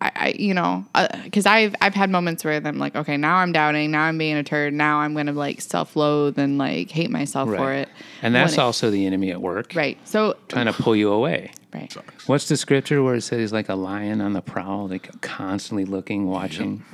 I, 0.00 0.12
I 0.14 0.28
you 0.38 0.52
know, 0.54 0.84
uh, 0.94 1.08
because 1.24 1.46
I've 1.46 1.74
I've 1.80 1.94
had 1.94 2.10
moments 2.10 2.44
where 2.44 2.60
I'm 2.64 2.78
like, 2.78 2.94
okay, 2.96 3.16
now 3.16 3.36
I'm 3.36 3.52
doubting, 3.52 3.90
now 3.90 4.02
I'm 4.02 4.18
being 4.18 4.36
a 4.36 4.42
turd, 4.42 4.74
now 4.74 4.98
I'm 4.98 5.14
gonna 5.14 5.32
like 5.32 5.60
self-loathe 5.60 6.38
and 6.38 6.58
like 6.58 6.90
hate 6.90 7.10
myself 7.10 7.48
for 7.48 7.72
it. 7.72 7.88
And 8.22 8.34
that's 8.34 8.52
When 8.56 8.60
it- 8.60 8.64
also 8.66 8.90
the 8.90 9.06
enemy 9.06 9.30
at 9.30 9.40
work, 9.40 9.72
right. 9.74 9.96
So 10.06 10.36
trying 10.48 10.66
to 10.66 10.72
pull 10.72 10.94
you 10.96 11.10
away. 11.12 11.52
right. 11.72 11.94
What's 12.26 12.48
the 12.48 12.56
scripture 12.56 13.02
where 13.02 13.14
it 13.14 13.22
says 13.22 13.38
he's 13.40 13.52
like 13.52 13.68
a 13.68 13.74
lion 13.74 14.20
on 14.20 14.32
the 14.32 14.42
prowl, 14.42 14.88
like 14.88 15.20
constantly 15.22 15.84
looking, 15.84 16.26
watching, 16.26 16.84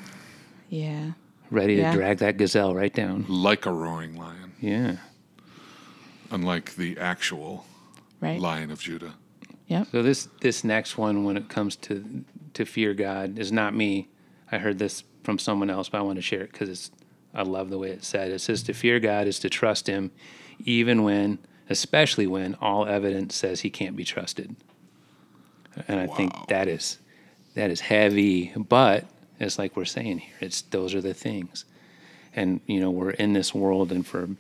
Yeah. 0.69 1.12
ready 1.50 1.76
to 1.76 1.92
drag 1.92 2.19
that 2.19 2.37
gazelle 2.37 2.75
right 2.75 2.92
down? 2.92 3.25
like 3.28 3.66
a 3.66 3.73
roaring 3.73 4.16
lion, 4.16 4.52
Yeah. 4.61 4.97
unlike 6.30 6.76
the 6.76 6.99
actual 6.99 7.64
Right. 8.21 8.38
lion 8.38 8.71
of 8.71 8.80
Judah. 8.80 9.14
Yep. 9.69 9.88
So 9.92 10.02
this 10.02 10.28
this 10.42 10.62
next 10.64 10.99
one, 10.99 11.25
when 11.25 11.37
it 11.37 11.49
comes 11.49 11.76
to 11.76 12.25
to 12.54 12.64
fear 12.64 12.95
God, 12.95 13.38
is 13.38 13.52
not 13.52 13.75
me. 13.75 14.09
I 14.50 14.59
heard 14.59 14.78
this 14.78 15.04
from 15.23 15.38
someone 15.38 15.71
else, 15.71 15.88
but 15.88 15.99
I 15.99 16.02
want 16.02 16.16
to 16.16 16.23
share 16.23 16.42
it 16.42 16.52
because 16.52 16.69
it's 16.69 16.90
I 17.33 17.42
love 17.42 17.71
the 17.71 17.78
way 17.78 17.90
it 17.90 18.04
said. 18.04 18.30
It 18.30 18.40
says 18.40 18.62
to 18.64 18.75
fear 18.75 18.99
God 18.99 19.26
is 19.26 19.38
to 19.40 19.50
trust 19.50 19.87
Him, 19.87 20.11
even 20.64 21.04
when, 21.04 21.38
especially 21.69 22.26
when 22.26 22.57
all 22.61 22.87
evidence 22.87 23.37
says 23.37 23.61
He 23.61 23.71
can't 23.71 23.97
be 23.97 24.04
trusted. 24.04 24.57
And 25.87 26.00
I 26.00 26.07
think 26.09 26.33
that 26.49 26.66
is 26.66 26.99
that 27.54 27.71
is 27.71 27.80
heavy, 27.80 28.52
but 28.57 29.04
it's 29.38 29.59
like 29.59 29.76
we're 29.76 29.85
saying 29.85 30.19
here. 30.19 30.35
It's 30.40 30.62
those 30.62 30.95
are 30.95 31.00
the 31.00 31.14
things, 31.14 31.64
and 32.35 32.61
you 32.66 32.80
know 32.80 32.90
we're 32.90 33.11
in 33.11 33.33
this 33.33 33.54
world, 33.54 33.92
and 33.92 34.07
for 34.07 34.30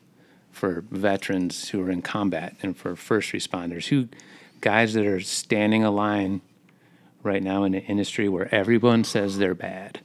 for 0.50 0.84
veterans 0.90 1.68
who 1.68 1.80
are 1.82 1.90
in 1.90 2.02
combat, 2.02 2.56
and 2.62 2.76
for 2.76 2.96
first 2.96 3.32
responders 3.32 3.86
who 3.86 4.08
guys 4.60 4.94
that 4.94 5.06
are 5.06 5.20
standing 5.20 5.84
a 5.84 5.90
line 5.90 6.40
right 7.22 7.42
now 7.42 7.64
in 7.64 7.74
an 7.74 7.82
industry 7.82 8.28
where 8.28 8.52
everyone 8.54 9.04
says 9.04 9.38
they're 9.38 9.54
bad. 9.54 10.00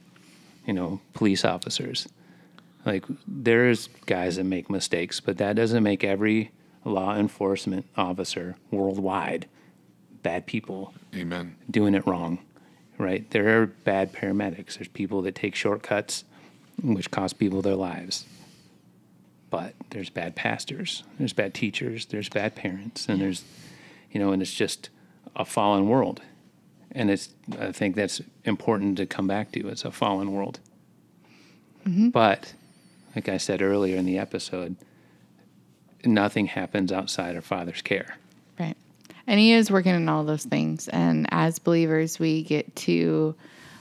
You 0.66 0.72
know, 0.72 1.00
police 1.14 1.44
officers. 1.44 2.08
Like 2.84 3.04
there's 3.26 3.88
guys 4.06 4.36
that 4.36 4.44
make 4.44 4.70
mistakes, 4.70 5.20
but 5.20 5.38
that 5.38 5.56
doesn't 5.56 5.82
make 5.82 6.04
every 6.04 6.52
law 6.84 7.16
enforcement 7.16 7.86
officer 7.96 8.56
worldwide 8.70 9.48
bad 10.22 10.46
people 10.46 10.92
Amen. 11.14 11.56
doing 11.70 11.94
it 11.94 12.06
wrong, 12.06 12.38
right? 12.98 13.28
There 13.30 13.60
are 13.60 13.66
bad 13.66 14.12
paramedics. 14.12 14.74
There's 14.74 14.88
people 14.88 15.22
that 15.22 15.34
take 15.36 15.54
shortcuts, 15.54 16.24
which 16.82 17.10
cost 17.10 17.38
people 17.38 17.62
their 17.62 17.76
lives. 17.76 18.24
But 19.50 19.74
there's 19.90 20.10
bad 20.10 20.34
pastors, 20.34 21.04
there's 21.18 21.32
bad 21.32 21.54
teachers, 21.54 22.06
there's 22.06 22.28
bad 22.28 22.56
parents, 22.56 23.08
and 23.08 23.20
there's, 23.20 23.44
you 24.10 24.18
know, 24.18 24.32
and 24.32 24.42
it's 24.42 24.52
just 24.52 24.90
a 25.36 25.44
fallen 25.44 25.88
world. 25.88 26.22
And 26.96 27.10
it's, 27.10 27.28
I 27.60 27.72
think 27.72 27.94
that's 27.94 28.22
important 28.44 28.96
to 28.96 29.04
come 29.04 29.26
back 29.26 29.52
to. 29.52 29.68
It's 29.68 29.84
a 29.84 29.92
fallen 29.92 30.32
world. 30.32 30.60
Mm-hmm. 31.86 32.08
But, 32.08 32.54
like 33.14 33.28
I 33.28 33.36
said 33.36 33.60
earlier 33.60 33.98
in 33.98 34.06
the 34.06 34.18
episode, 34.18 34.76
nothing 36.06 36.46
happens 36.46 36.90
outside 36.90 37.36
our 37.36 37.42
Father's 37.42 37.82
care. 37.82 38.16
Right. 38.58 38.78
And 39.26 39.38
he 39.38 39.52
is 39.52 39.70
working 39.70 39.94
in 39.94 40.08
all 40.08 40.24
those 40.24 40.44
things. 40.46 40.88
And 40.88 41.28
as 41.30 41.58
believers, 41.58 42.18
we 42.18 42.42
get 42.42 42.74
to 42.76 43.34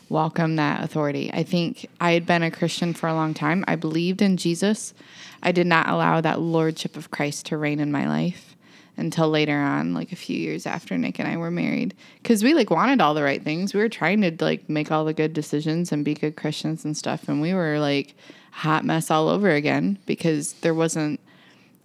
welcome 0.10 0.58
that 0.58 0.84
authority. 0.84 1.32
I 1.34 1.44
think 1.44 1.88
I 2.02 2.12
had 2.12 2.26
been 2.26 2.44
a 2.44 2.52
Christian 2.52 2.94
for 2.94 3.08
a 3.08 3.14
long 3.14 3.34
time. 3.34 3.64
I 3.66 3.78
believed 3.78 4.22
in 4.22 4.36
Jesus. 4.36 4.94
I 5.42 5.54
did 5.54 5.68
not 5.68 5.88
allow 5.88 6.20
that 6.20 6.42
lordship 6.42 6.98
of 6.98 7.12
Christ 7.12 7.46
to 7.46 7.58
reign 7.58 7.80
in 7.80 7.94
my 7.94 8.10
life 8.10 8.55
until 8.98 9.30
later 9.30 9.58
on, 9.58 9.94
like 9.94 10.12
a 10.12 10.16
few 10.16 10.38
years 10.38 10.66
after 10.66 10.98
Nick 10.98 11.20
and 11.20 11.28
I 11.28 11.38
were 11.38 11.52
married. 11.52 11.94
Because 12.22 12.44
we 12.44 12.54
like 12.54 12.70
wanted 12.70 13.02
all 13.02 13.14
the 13.14 13.24
right 13.24 13.44
things. 13.44 13.74
We 13.74 13.80
were 13.82 13.90
trying 13.90 14.22
to 14.22 14.32
like 14.44 14.70
make 14.70 14.92
all 14.92 15.06
the 15.06 15.14
good 15.14 15.34
decisions 15.34 15.92
and 15.92 16.06
be 16.06 16.14
good 16.14 16.36
Christians 16.36 16.86
and 16.86 16.96
stuff. 16.96 17.28
And 17.28 17.42
we 17.42 17.54
were 17.54 17.80
like 17.80 18.16
hot 18.52 18.86
mess 18.86 19.12
all 19.12 19.28
over 19.28 19.50
again 19.52 20.00
because 20.06 20.54
there 20.62 20.74
wasn't 20.74 21.20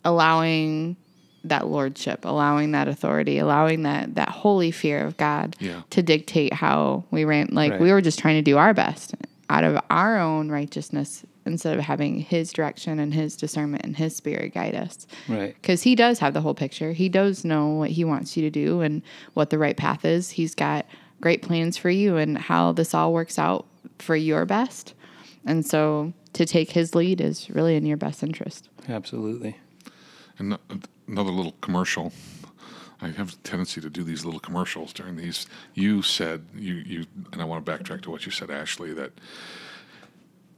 allowing 0.05 0.97
that 1.45 1.67
lordship, 1.67 2.25
allowing 2.25 2.73
that 2.73 2.87
authority, 2.87 3.39
allowing 3.39 3.83
that 3.85 4.15
that 4.15 4.29
holy 4.29 4.71
fear 4.71 5.05
of 5.07 5.17
God 5.17 5.57
Yeah. 5.59 5.83
to 5.91 6.03
dictate 6.03 6.53
how 6.53 7.05
we 7.11 7.25
ran. 7.25 7.49
Like 7.53 7.73
Right. 7.73 7.81
we 7.81 7.91
were 7.93 8.03
just 8.03 8.19
trying 8.19 8.37
to 8.37 8.43
do 8.43 8.59
our 8.59 8.75
best 8.75 9.15
out 9.51 9.65
of 9.65 9.83
our 9.91 10.17
own 10.17 10.49
righteousness 10.49 11.25
instead 11.45 11.77
of 11.77 11.85
having 11.85 12.21
His 12.21 12.53
direction 12.53 13.01
and 13.01 13.13
His 13.13 13.37
discernment 13.37 13.85
and 13.85 13.97
His 13.97 14.15
Spirit 14.15 14.55
guide 14.55 14.77
us. 14.77 15.07
Right. 15.29 15.55
Because 15.61 15.83
He 15.83 15.95
does 15.95 16.21
have 16.21 16.33
the 16.33 16.41
whole 16.41 16.55
picture. 16.55 16.93
He 16.93 17.09
does 17.09 17.45
know 17.45 17.67
what 17.69 17.91
He 17.91 18.05
wants 18.05 18.37
you 18.37 18.43
to 18.43 18.51
do 18.51 18.81
and 18.81 19.03
what 19.35 19.51
the 19.51 19.59
right 19.59 19.77
path 19.77 20.05
is. 20.05 20.31
He's 20.31 20.55
got 20.55 20.87
great 21.21 21.43
plans 21.43 21.77
for 21.77 21.91
you 21.91 22.17
and 22.17 22.39
how 22.39 22.73
this 22.73 22.95
all 22.95 23.13
works 23.13 23.39
out 23.39 23.67
for 23.99 24.15
your 24.15 24.47
best. 24.47 24.95
And 25.45 25.67
so 25.67 26.13
to 26.35 26.47
take 26.47 26.71
His 26.71 26.95
lead 26.95 27.21
is 27.21 27.51
really 27.51 27.75
in 27.75 27.85
your 27.85 27.97
best 27.97 28.23
interest. 28.23 28.69
Absolutely. 28.89 29.59
And 30.39 30.57
another 31.09 31.33
little 31.33 31.57
commercial. 31.61 32.13
I 33.03 33.09
have 33.09 33.33
a 33.33 33.37
tendency 33.37 33.81
to 33.81 33.91
do 33.91 34.03
these 34.03 34.25
little 34.25 34.41
commercials 34.41 34.93
during 34.93 35.17
these. 35.17 35.47
You 35.75 36.03
said 36.03 36.45
you 36.55 36.75
you, 36.75 37.07
and 37.33 37.41
I 37.41 37.45
want 37.45 37.65
to 37.65 37.73
backtrack 37.73 38.03
to 38.03 38.11
what 38.11 38.27
you 38.27 38.33
said, 38.33 38.51
Ashley. 38.51 38.93
That 38.93 39.13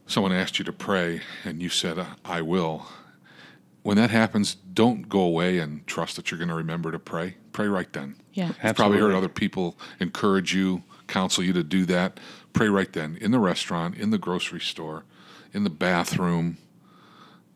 someone 0.07 0.31
asked 0.31 0.59
you 0.59 0.65
to 0.65 0.73
pray, 0.73 1.21
and 1.43 1.61
you 1.61 1.69
said, 1.69 1.97
uh, 1.97 2.05
"I 2.25 2.41
will." 2.41 2.87
When 3.83 3.97
that 3.97 4.11
happens, 4.11 4.55
don't 4.55 5.09
go 5.09 5.19
away 5.19 5.59
and 5.59 5.85
trust 5.85 6.15
that 6.15 6.31
you're 6.31 6.37
going 6.37 6.47
to 6.47 6.55
remember 6.55 6.89
to 6.91 6.99
pray. 6.99 7.35
Pray 7.51 7.67
right 7.67 7.91
then. 7.91 8.15
Yeah. 8.33 8.53
You've 8.63 8.77
probably 8.77 8.97
heard 8.97 9.13
other 9.13 9.27
people 9.27 9.77
encourage 9.99 10.55
you, 10.55 10.83
counsel 11.07 11.43
you 11.43 11.51
to 11.51 11.63
do 11.63 11.85
that. 11.87 12.17
Pray 12.53 12.69
right 12.69 12.91
then 12.93 13.17
in 13.19 13.31
the 13.31 13.39
restaurant, 13.39 13.97
in 13.97 14.09
the 14.09 14.17
grocery 14.17 14.61
store, 14.61 15.03
in 15.53 15.65
the 15.65 15.69
bathroom, 15.69 16.57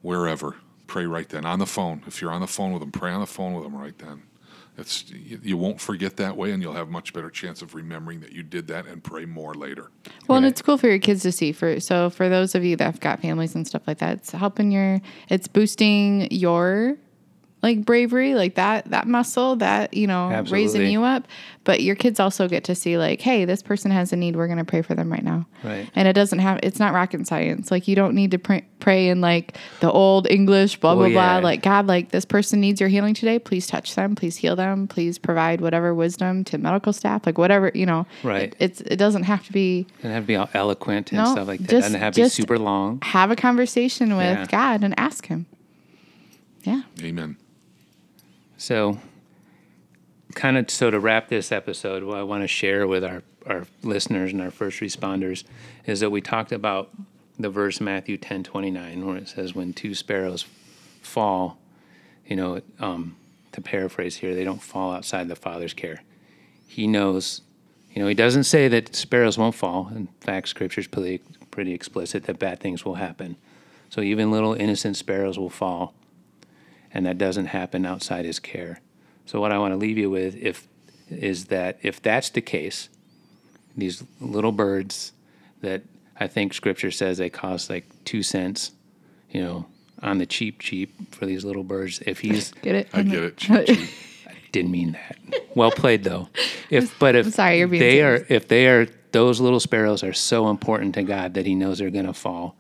wherever. 0.02 0.58
Pray 0.86 1.06
right 1.06 1.30
then 1.30 1.46
on 1.46 1.60
the 1.60 1.66
phone. 1.66 2.04
If 2.08 2.22
you're 2.22 2.32
on 2.32 2.42
the 2.42 2.48
phone 2.48 2.74
with 2.74 2.82
them, 2.82 2.92
pray 2.92 3.12
on 3.12 3.22
the 3.22 3.26
phone 3.26 3.54
with 3.54 3.64
them 3.64 3.76
right 3.76 3.98
then. 3.98 4.24
It's 4.78 5.10
you, 5.10 5.40
you 5.42 5.58
won't 5.58 5.82
forget 5.82 6.18
that 6.18 6.38
way, 6.38 6.52
and 6.52 6.62
you'll 6.62 6.74
have 6.74 6.90
much 6.90 7.12
better 7.14 7.30
chance 7.30 7.62
of 7.62 7.74
remembering 7.74 8.20
that 8.20 8.32
you 8.32 8.44
did 8.44 8.68
that 8.68 8.86
and 8.86 9.04
pray 9.04 9.26
more 9.26 9.56
later. 9.56 9.90
Well, 10.28 10.38
and 10.38 10.46
it's 10.46 10.62
cool 10.62 10.78
for 10.78 10.88
your 10.88 11.00
kids 11.00 11.24
to 11.24 11.32
see. 11.32 11.52
For 11.52 11.80
so 11.80 12.10
for 12.10 12.30
those 12.30 12.54
of 12.54 12.64
you 12.64 12.76
that 12.76 12.84
have 12.84 13.00
got 13.00 13.20
families 13.20 13.56
and 13.56 13.66
stuff 13.66 13.82
like 13.88 13.98
that, 14.00 14.18
it's 14.18 14.32
helping 14.32 14.72
your, 14.72 15.02
it's 15.30 15.48
boosting 15.48 16.28
your 16.32 16.98
like 17.68 17.86
bravery, 17.86 18.34
like 18.36 18.56
that 18.56 18.90
that 18.92 19.08
muscle, 19.08 19.56
that 19.58 19.94
you 19.94 20.08
know, 20.08 20.44
raising 20.50 20.88
you 20.90 21.04
up. 21.04 21.28
But 21.64 21.82
your 21.82 21.96
kids 21.96 22.18
also 22.20 22.48
get 22.48 22.64
to 22.66 22.76
see 22.76 22.98
like, 22.98 23.20
hey, 23.20 23.44
this 23.44 23.62
person 23.62 23.92
has 23.92 24.14
a 24.14 24.16
need. 24.16 24.38
We're 24.38 24.48
gonna 24.48 24.64
pray 24.64 24.82
for 24.82 24.96
them 24.96 25.12
right 25.12 25.24
now. 25.24 25.46
Right. 25.64 25.90
And 25.96 26.08
it 26.08 26.14
doesn't 26.14 26.40
have. 26.40 26.60
It's 26.64 26.80
not 26.80 26.94
rocket 26.94 27.28
science. 27.28 27.72
Like 27.72 27.90
you 27.90 27.96
don't 27.96 28.16
need 28.16 28.32
to 28.32 28.40
pray, 28.40 28.64
pray 28.80 29.10
in 29.10 29.20
like 29.20 29.58
the 29.82 29.92
old 29.92 30.28
English, 30.32 30.80
blah 30.80 30.94
blah 30.94 31.04
Well, 31.04 31.12
yeah. 31.12 31.40
blah. 31.42 31.50
Like 31.50 31.62
God, 31.62 31.86
like 31.88 32.10
this 32.12 32.24
person 32.24 32.62
needs 32.62 32.80
your 32.80 32.88
healing 32.90 33.14
today. 33.14 33.38
Please 33.38 33.68
touch 33.68 33.96
them. 33.96 34.16
Please 34.16 34.38
heal 34.38 34.56
them. 34.56 34.88
Please 34.88 35.18
provide 35.20 35.60
whatever 35.60 35.94
wisdom 35.94 36.46
to 36.46 36.58
medical 36.58 36.94
staff. 36.94 37.26
Like 37.26 37.38
whatever 37.38 37.70
you 37.76 37.86
know. 37.86 38.06
Right. 38.24 38.44
It, 38.44 38.56
it's 38.60 38.82
it 38.82 38.96
doesn't 38.96 39.24
have 39.24 39.46
to 39.48 39.52
be 39.52 39.88
Doesn't 39.98 40.12
have 40.12 40.24
to 40.24 40.28
be 40.28 40.36
all 40.38 40.50
eloquent 40.54 41.12
and 41.12 41.18
No, 41.22 41.34
stuff 41.34 41.48
like 41.48 41.60
that. 41.60 41.70
just- 41.70 41.84
Doesn't 41.88 42.00
have 42.00 42.14
to 42.14 42.22
be 42.24 42.30
super 42.30 42.58
long. 42.58 43.00
have 43.02 43.30
a 43.30 43.36
conversation 43.36 44.16
with 44.16 44.38
Yeah. 44.38 44.46
God 44.46 44.84
and 44.86 44.98
ask 44.98 45.26
Him. 45.26 45.48
Yeah. 46.64 46.84
Amen. 47.02 47.36
So, 48.58 49.00
kind 50.34 50.58
of 50.58 50.70
so 50.70 50.90
to 50.90 51.00
wrap 51.00 51.30
this 51.30 51.52
episode, 51.52 52.04
what 52.04 52.18
I 52.18 52.24
want 52.24 52.44
to 52.44 52.48
share 52.48 52.88
with 52.88 53.04
our, 53.04 53.22
our 53.46 53.68
listeners 53.84 54.34
and 54.34 54.42
our 54.42 54.50
first 54.50 54.80
responders 54.80 55.44
is 55.86 56.00
that 56.00 56.10
we 56.10 56.22
talked 56.22 56.52
about 56.52 56.90
the 57.38 57.50
verse 57.52 57.80
Matthew 57.80 58.18
ten 58.18 58.44
twenty 58.44 58.72
nine, 58.72 59.06
where 59.06 59.18
it 59.18 59.30
says, 59.30 59.54
"When 59.54 59.74
two 59.74 59.94
sparrows 59.94 60.46
fall, 61.04 61.60
you 62.26 62.36
know, 62.36 62.62
um, 62.80 63.16
to 63.52 63.62
paraphrase 63.62 64.18
here, 64.18 64.34
they 64.34 64.44
don't 64.44 64.62
fall 64.62 64.92
outside 64.92 65.28
the 65.28 65.36
Father's 65.36 65.74
care. 65.74 66.02
He 66.68 66.88
knows." 66.88 67.42
You 67.94 68.02
know, 68.02 68.10
he 68.10 68.16
doesn't 68.16 68.44
say 68.44 68.68
that 68.68 68.96
sparrows 68.96 69.40
won't 69.40 69.56
fall. 69.56 69.92
In 69.96 70.08
fact, 70.20 70.50
Scripture's 70.50 70.88
pretty 70.88 71.22
pretty 71.52 71.74
explicit 71.74 72.24
that 72.24 72.40
bad 72.40 72.60
things 72.60 72.84
will 72.84 72.96
happen. 72.96 73.36
So 73.90 74.02
even 74.02 74.32
little 74.32 74.54
innocent 74.54 74.98
sparrows 74.98 75.40
will 75.40 75.50
fall 75.50 75.94
and 76.98 77.06
that 77.06 77.20
doesn't 77.20 77.46
happen 77.46 77.86
outside 77.86 78.26
his 78.26 78.40
care. 78.40 78.82
So 79.28 79.40
what 79.40 79.52
I 79.52 79.60
want 79.60 79.72
to 79.72 79.78
leave 79.78 80.00
you 80.00 80.10
with 80.10 80.36
if 80.36 80.68
is 81.10 81.46
that 81.46 81.78
if 81.84 82.02
that's 82.02 82.32
the 82.32 82.42
case, 82.42 82.90
these 83.78 84.04
little 84.20 84.52
birds 84.52 85.14
that 85.62 85.84
I 86.20 86.26
think 86.26 86.56
scripture 86.56 86.90
says 86.90 87.20
they 87.20 87.30
cost 87.30 87.70
like 87.70 87.86
2 88.06 88.24
cents, 88.24 88.72
you 89.30 89.42
know, 89.42 89.68
on 90.02 90.18
the 90.18 90.26
cheap 90.26 90.60
cheap 90.60 91.14
for 91.14 91.28
these 91.28 91.46
little 91.46 91.64
birds. 91.64 92.02
If 92.04 92.20
he's 92.20 92.52
Get 92.64 92.74
it? 92.74 92.90
I 92.92 93.04
get 93.04 93.24
it. 93.24 93.38
Cheap, 93.38 93.68
cheap. 93.68 93.90
didn't 94.52 94.72
mean 94.72 94.94
that. 94.94 95.18
Well 95.54 95.72
played 95.72 96.04
though. 96.04 96.30
If 96.72 96.98
but 97.00 97.16
if 97.16 97.28
I'm 97.28 97.32
sorry, 97.32 97.60
you're 97.60 97.68
being 97.68 97.80
they 97.80 97.98
serious. 97.98 98.22
are 98.24 98.34
if 98.34 98.48
they 98.48 98.68
are 98.68 98.88
those 99.12 99.40
little 99.40 99.60
sparrows 99.60 100.04
are 100.04 100.14
so 100.14 100.50
important 100.50 100.96
to 100.96 101.04
God 101.04 101.36
that 101.36 101.46
he 101.46 101.54
knows 101.54 101.78
they're 101.78 101.92
going 101.92 102.08
to 102.08 102.14
fall, 102.14 102.56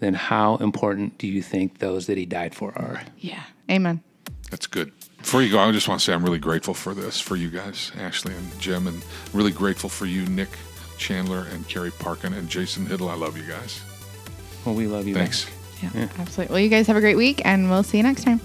then 0.00 0.12
how 0.12 0.56
important 0.56 1.16
do 1.16 1.26
you 1.26 1.40
think 1.40 1.78
those 1.78 2.06
that 2.06 2.18
he 2.18 2.26
died 2.26 2.54
for 2.54 2.76
are? 2.76 3.02
Yeah. 3.18 3.44
Amen. 3.70 4.02
That's 4.50 4.66
good. 4.66 4.92
Before 5.18 5.40
you 5.40 5.50
go, 5.50 5.58
I 5.58 5.70
just 5.72 5.88
want 5.88 6.00
to 6.00 6.04
say 6.04 6.12
I'm 6.12 6.24
really 6.24 6.38
grateful 6.38 6.74
for 6.74 6.94
this, 6.94 7.20
for 7.20 7.36
you 7.36 7.48
guys, 7.48 7.92
Ashley 7.96 8.34
and 8.34 8.60
Jim, 8.60 8.86
and 8.86 9.02
really 9.32 9.52
grateful 9.52 9.88
for 9.88 10.06
you, 10.06 10.26
Nick 10.26 10.50
Chandler 10.98 11.46
and 11.52 11.66
Carrie 11.68 11.92
Parkin 11.92 12.32
and 12.32 12.48
Jason 12.48 12.86
Hiddle. 12.86 13.10
I 13.10 13.14
love 13.14 13.36
you 13.36 13.44
guys. 13.44 13.80
Well, 14.64 14.74
we 14.74 14.86
love 14.86 15.06
you. 15.06 15.14
Thanks. 15.14 15.44
back. 15.44 15.94
Yeah, 15.94 16.08
Absolutely. 16.18 16.54
Well, 16.54 16.62
you 16.62 16.68
guys 16.68 16.86
have 16.86 16.96
a 16.96 17.00
great 17.00 17.16
week 17.16 17.42
and 17.44 17.68
we'll 17.70 17.82
see 17.82 17.96
you 17.96 18.02
next 18.02 18.24
time. 18.24 18.40